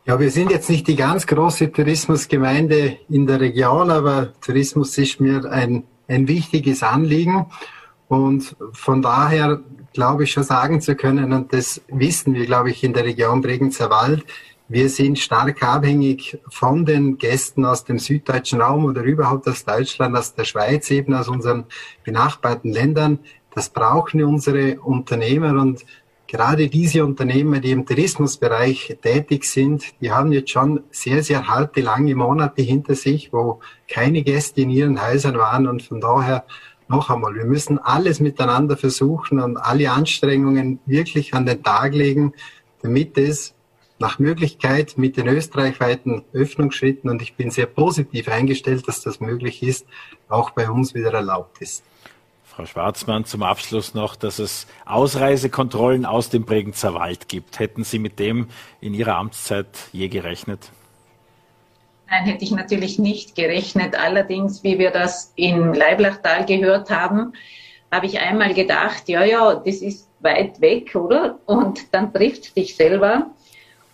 Ja, 0.05 0.19
wir 0.19 0.33
sind 0.33 0.51
jetzt 0.51 0.69
nicht 0.69 0.89
die 0.89 0.97
ganz 0.97 1.29
große 1.29 1.71
Tourismusgemeinde 1.71 2.97
in 3.09 3.29
der 3.29 3.39
Region, 3.39 3.89
aber 3.89 4.33
Tourismus 4.41 4.99
ist 4.99 5.21
mir 5.21 5.45
ein, 5.45 5.85
ein 6.09 6.27
wichtiges 6.27 6.83
Anliegen. 6.83 7.47
Und 8.09 8.57
von 8.73 9.03
daher 9.03 9.61
glaube 9.93 10.25
ich 10.25 10.33
schon 10.33 10.45
sagen 10.45 10.81
zu 10.81 10.95
können, 10.95 11.33
und 11.33 11.53
das 11.53 11.81
wissen 11.89 12.35
wir, 12.35 12.47
glaube 12.47 12.71
ich, 12.71 12.85
in 12.85 12.93
der 12.93 13.05
Region 13.05 13.41
Bregenzer 13.41 13.91
Wald, 13.91 14.25
wir 14.69 14.89
sind 14.89 15.19
stark 15.19 15.65
abhängig 15.65 16.39
von 16.49 16.85
den 16.87 17.19
Gästen 17.19 17.65
aus 17.65 17.85
dem 17.85 17.99
süddeutschen 17.99 18.61
Raum 18.61 18.85
oder 18.85 19.03
überhaupt 19.03 19.49
aus 19.49 19.65
Deutschland, 19.65 20.17
aus 20.17 20.37
der 20.37 20.45
Schweiz, 20.45 20.89
eben 20.93 21.13
aus 21.13 21.27
unseren 21.27 21.65
benachbarten 22.05 22.71
Ländern. 22.73 23.19
Das 23.53 23.71
brauchen 23.71 24.23
unsere 24.23 24.79
Unternehmer 24.81 25.61
und 25.61 25.85
gerade 26.29 26.69
diese 26.69 27.05
Unternehmer, 27.05 27.59
die 27.59 27.73
im 27.73 27.85
Tourismusbereich 27.85 28.99
tätig 29.03 29.45
sind, 29.45 29.83
die 30.01 30.13
haben 30.13 30.31
jetzt 30.31 30.51
schon 30.51 30.85
sehr, 30.93 31.25
sehr 31.25 31.49
harte, 31.49 31.81
lange 31.81 32.15
Monate 32.15 32.63
hinter 32.63 32.95
sich, 32.95 33.33
wo 33.33 33.59
keine 33.89 34.23
Gäste 34.23 34.61
in 34.61 34.71
ihren 34.71 35.05
Häusern 35.05 35.37
waren 35.37 35.67
und 35.67 35.83
von 35.83 36.01
daher 36.01 36.45
noch 36.91 37.09
einmal, 37.09 37.35
wir 37.35 37.45
müssen 37.45 37.79
alles 37.79 38.21
miteinander 38.21 38.77
versuchen 38.77 39.41
und 39.41 39.57
alle 39.57 39.91
Anstrengungen 39.91 40.81
wirklich 40.87 41.33
an 41.35 41.47
den 41.47 41.63
Tag 41.63 41.95
legen, 41.95 42.35
damit 42.83 43.17
es 43.17 43.55
nach 44.01 44.19
Möglichkeit 44.19 44.99
mit 44.99 45.17
den 45.17 45.29
österreichweiten 45.29 46.25
Öffnungsschritten, 46.33 47.09
und 47.09 47.23
ich 47.23 47.35
bin 47.35 47.51
sehr 47.51 47.67
positiv 47.67 48.29
eingestellt, 48.29 48.89
dass 48.89 49.03
das 49.03 49.21
möglich 49.21 49.63
ist, 49.63 49.87
auch 50.29 50.51
bei 50.51 50.71
uns 50.71 50.95
wieder 50.95 51.13
erlaubt 51.13 51.61
ist. 51.61 51.85
Frau 52.45 52.67
Schwarzmann, 52.67 53.25
zum 53.25 53.43
Abschluss 53.43 53.95
noch, 53.95 54.17
dass 54.17 54.39
es 54.39 54.67
Ausreisekontrollen 54.85 56.05
aus 56.05 56.31
dem 56.31 56.45
Bregenzer 56.45 56.95
Wald 56.95 57.29
gibt. 57.29 57.59
Hätten 57.59 57.85
Sie 57.85 57.99
mit 57.99 58.19
dem 58.19 58.49
in 58.81 58.95
Ihrer 58.95 59.17
Amtszeit 59.17 59.69
je 59.93 60.09
gerechnet? 60.09 60.73
Nein, 62.11 62.25
hätte 62.25 62.43
ich 62.45 62.51
natürlich 62.51 62.99
nicht 62.99 63.37
gerechnet. 63.37 63.95
Allerdings, 63.95 64.65
wie 64.65 64.81
wir 64.81 64.91
das 64.91 65.33
in 65.37 65.73
Leiblachtal 65.73 66.45
gehört 66.45 66.91
haben, 66.91 67.35
habe 67.93 68.07
ich 68.07 68.19
einmal 68.19 68.53
gedacht, 68.53 69.09
ja, 69.09 69.25
ja, 69.25 69.55
das 69.55 69.77
ist 69.77 70.09
weit 70.19 70.61
weg, 70.61 70.97
oder? 70.97 71.39
Und 71.47 71.95
dann 71.95 72.13
trifft 72.13 72.57
dich 72.57 72.75
selber 72.75 73.31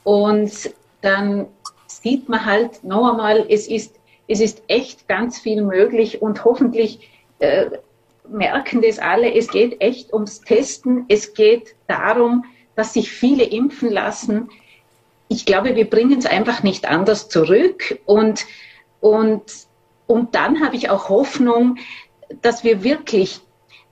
und 0.02 0.70
dann 1.02 1.46
sieht 1.86 2.28
man 2.28 2.46
halt 2.46 2.82
noch 2.82 3.12
einmal, 3.12 3.44
es 3.50 3.68
ist, 3.68 3.96
es 4.28 4.40
ist 4.40 4.62
echt 4.66 5.06
ganz 5.08 5.38
viel 5.38 5.62
möglich 5.62 6.22
und 6.22 6.42
hoffentlich 6.44 7.10
äh, 7.38 7.66
merken 8.28 8.80
das 8.80 8.98
alle. 8.98 9.34
Es 9.34 9.48
geht 9.48 9.80
echt 9.82 10.14
ums 10.14 10.40
Testen. 10.40 11.04
Es 11.08 11.34
geht 11.34 11.74
darum, 11.86 12.46
dass 12.76 12.94
sich 12.94 13.12
viele 13.12 13.44
impfen 13.44 13.90
lassen 13.90 14.48
ich 15.28 15.46
glaube, 15.46 15.74
wir 15.74 15.88
bringen 15.88 16.18
es 16.18 16.26
einfach 16.26 16.62
nicht 16.62 16.88
anders 16.88 17.28
zurück. 17.28 17.98
Und, 18.04 18.46
und, 19.00 19.42
und 20.06 20.34
dann 20.34 20.64
habe 20.64 20.76
ich 20.76 20.90
auch 20.90 21.08
Hoffnung, 21.08 21.78
dass 22.42 22.64
wir 22.64 22.82
wirklich 22.84 23.40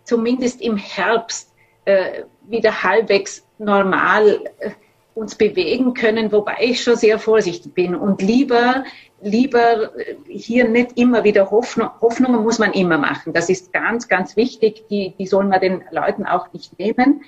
zumindest 0.05 0.61
im 0.61 0.77
Herbst 0.77 1.53
äh, 1.85 2.23
wieder 2.43 2.83
halbwegs 2.83 3.47
normal 3.59 4.41
äh, 4.59 4.71
uns 5.15 5.37
bewegen 5.37 5.95
können, 5.95 6.33
wobei 6.33 6.57
ich 6.61 6.83
schon 6.83 6.97
sehr 6.97 7.19
vorsichtig 7.19 7.73
bin 7.73 7.95
und 7.95 8.21
lieber, 8.21 8.85
lieber 9.23 9.97
äh, 9.97 10.17
hier 10.29 10.69
nicht 10.69 10.99
immer 10.99 11.25
wieder 11.25 11.51
Hoffnung, 11.51 11.91
Hoffnungen 12.01 12.43
muss 12.43 12.59
man 12.59 12.73
immer 12.73 12.99
machen. 12.99 13.33
Das 13.33 13.49
ist 13.49 13.73
ganz, 13.73 14.09
ganz 14.09 14.37
wichtig. 14.37 14.87
Die, 14.91 15.15
die 15.19 15.27
soll 15.27 15.45
man 15.45 15.61
den 15.61 15.85
Leuten 15.91 16.27
auch 16.27 16.53
nicht 16.53 16.79
nehmen. 16.79 17.23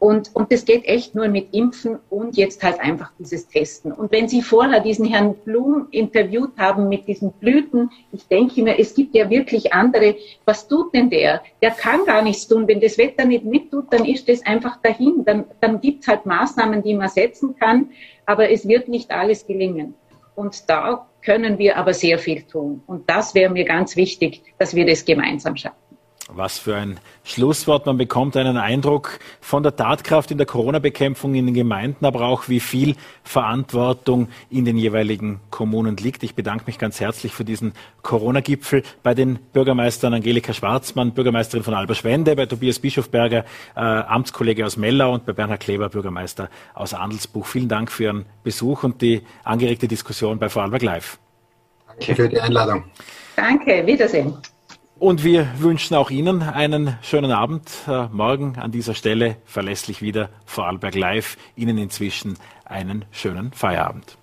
Und, 0.00 0.34
und 0.34 0.50
das 0.50 0.64
geht 0.64 0.86
echt 0.86 1.14
nur 1.14 1.28
mit 1.28 1.52
Impfen 1.54 1.98
und 2.08 2.38
jetzt 2.38 2.62
halt 2.62 2.80
einfach 2.80 3.12
dieses 3.18 3.46
Testen. 3.46 3.92
Und 3.92 4.10
wenn 4.10 4.28
Sie 4.28 4.40
vorher 4.40 4.80
diesen 4.80 5.04
Herrn 5.04 5.34
Blum 5.34 5.88
interviewt 5.90 6.52
haben 6.56 6.88
mit 6.88 7.06
diesen 7.06 7.32
Blüten, 7.32 7.90
ich 8.10 8.26
denke 8.26 8.62
mir, 8.62 8.78
es 8.78 8.94
gibt 8.94 9.14
ja 9.14 9.28
wirklich 9.28 9.74
andere. 9.74 10.16
Was 10.46 10.66
tut 10.66 10.94
denn 10.94 11.10
der? 11.10 11.42
Der 11.60 11.72
kann 11.72 12.06
gar 12.06 12.22
nichts 12.22 12.48
tun. 12.48 12.66
Wenn 12.66 12.80
das 12.80 12.96
Wetter 12.96 13.26
nicht 13.26 13.44
mittut, 13.44 13.92
dann 13.92 14.06
ist 14.06 14.26
das 14.26 14.44
einfach 14.46 14.78
dahin. 14.80 15.22
Dann, 15.26 15.44
dann 15.60 15.82
gibt's 15.82 16.08
halt 16.08 16.24
Maßnahmen, 16.24 16.82
die 16.82 16.94
man 16.94 17.10
setzen 17.10 17.54
kann, 17.56 17.90
aber 18.24 18.50
es 18.50 18.66
wird 18.66 18.88
nicht 18.88 19.10
alles 19.10 19.46
gelingen. 19.46 19.92
Und 20.34 20.70
da 20.70 21.06
können 21.22 21.58
wir 21.58 21.76
aber 21.76 21.92
sehr 21.92 22.18
viel 22.18 22.40
tun. 22.44 22.82
Und 22.86 23.10
das 23.10 23.34
wäre 23.34 23.52
mir 23.52 23.66
ganz 23.66 23.96
wichtig, 23.96 24.42
dass 24.58 24.74
wir 24.74 24.86
das 24.86 25.04
gemeinsam 25.04 25.56
schaffen. 25.56 25.89
Was 26.32 26.58
für 26.58 26.76
ein 26.76 27.00
Schlusswort. 27.24 27.86
Man 27.86 27.96
bekommt 27.96 28.36
einen 28.36 28.56
Eindruck 28.56 29.18
von 29.40 29.62
der 29.62 29.74
Tatkraft 29.74 30.30
in 30.30 30.38
der 30.38 30.46
Corona-Bekämpfung 30.46 31.34
in 31.34 31.46
den 31.46 31.54
Gemeinden, 31.54 32.04
aber 32.04 32.22
auch 32.22 32.48
wie 32.48 32.60
viel 32.60 32.96
Verantwortung 33.24 34.28
in 34.48 34.64
den 34.64 34.76
jeweiligen 34.76 35.40
Kommunen 35.50 35.96
liegt. 35.96 36.22
Ich 36.22 36.34
bedanke 36.34 36.64
mich 36.66 36.78
ganz 36.78 37.00
herzlich 37.00 37.32
für 37.32 37.44
diesen 37.44 37.72
Corona-Gipfel 38.02 38.82
bei 39.02 39.14
den 39.14 39.38
Bürgermeistern 39.52 40.14
Angelika 40.14 40.52
Schwarzmann, 40.52 41.12
Bürgermeisterin 41.12 41.64
von 41.64 41.74
Alberschwende, 41.74 42.36
bei 42.36 42.46
Tobias 42.46 42.78
Bischofberger, 42.78 43.44
äh, 43.74 43.80
Amtskollege 43.80 44.64
aus 44.64 44.76
Mellau 44.76 45.14
und 45.14 45.26
bei 45.26 45.32
Bernhard 45.32 45.60
Kleber, 45.60 45.88
Bürgermeister 45.88 46.48
aus 46.74 46.94
Andelsbuch. 46.94 47.46
Vielen 47.46 47.68
Dank 47.68 47.90
für 47.90 48.04
Ihren 48.04 48.26
Besuch 48.44 48.84
und 48.84 49.02
die 49.02 49.22
angeregte 49.44 49.88
Diskussion 49.88 50.38
bei 50.38 50.48
Vorarlberg 50.48 50.82
Live. 50.82 51.18
Danke 51.86 52.14
für 52.14 52.28
die 52.28 52.40
Einladung. 52.40 52.84
Danke, 53.36 53.86
Wiedersehen. 53.86 54.34
Und 55.00 55.24
wir 55.24 55.48
wünschen 55.58 55.96
auch 55.96 56.10
Ihnen 56.10 56.42
einen 56.42 56.98
schönen 57.00 57.32
Abend. 57.32 57.70
Äh, 57.88 58.08
morgen 58.08 58.58
an 58.58 58.70
dieser 58.70 58.94
Stelle 58.94 59.38
verlässlich 59.46 60.02
wieder 60.02 60.28
Vorarlberg 60.44 60.94
Live. 60.94 61.38
Ihnen 61.56 61.78
inzwischen 61.78 62.36
einen 62.66 63.06
schönen 63.10 63.50
Feierabend. 63.54 64.19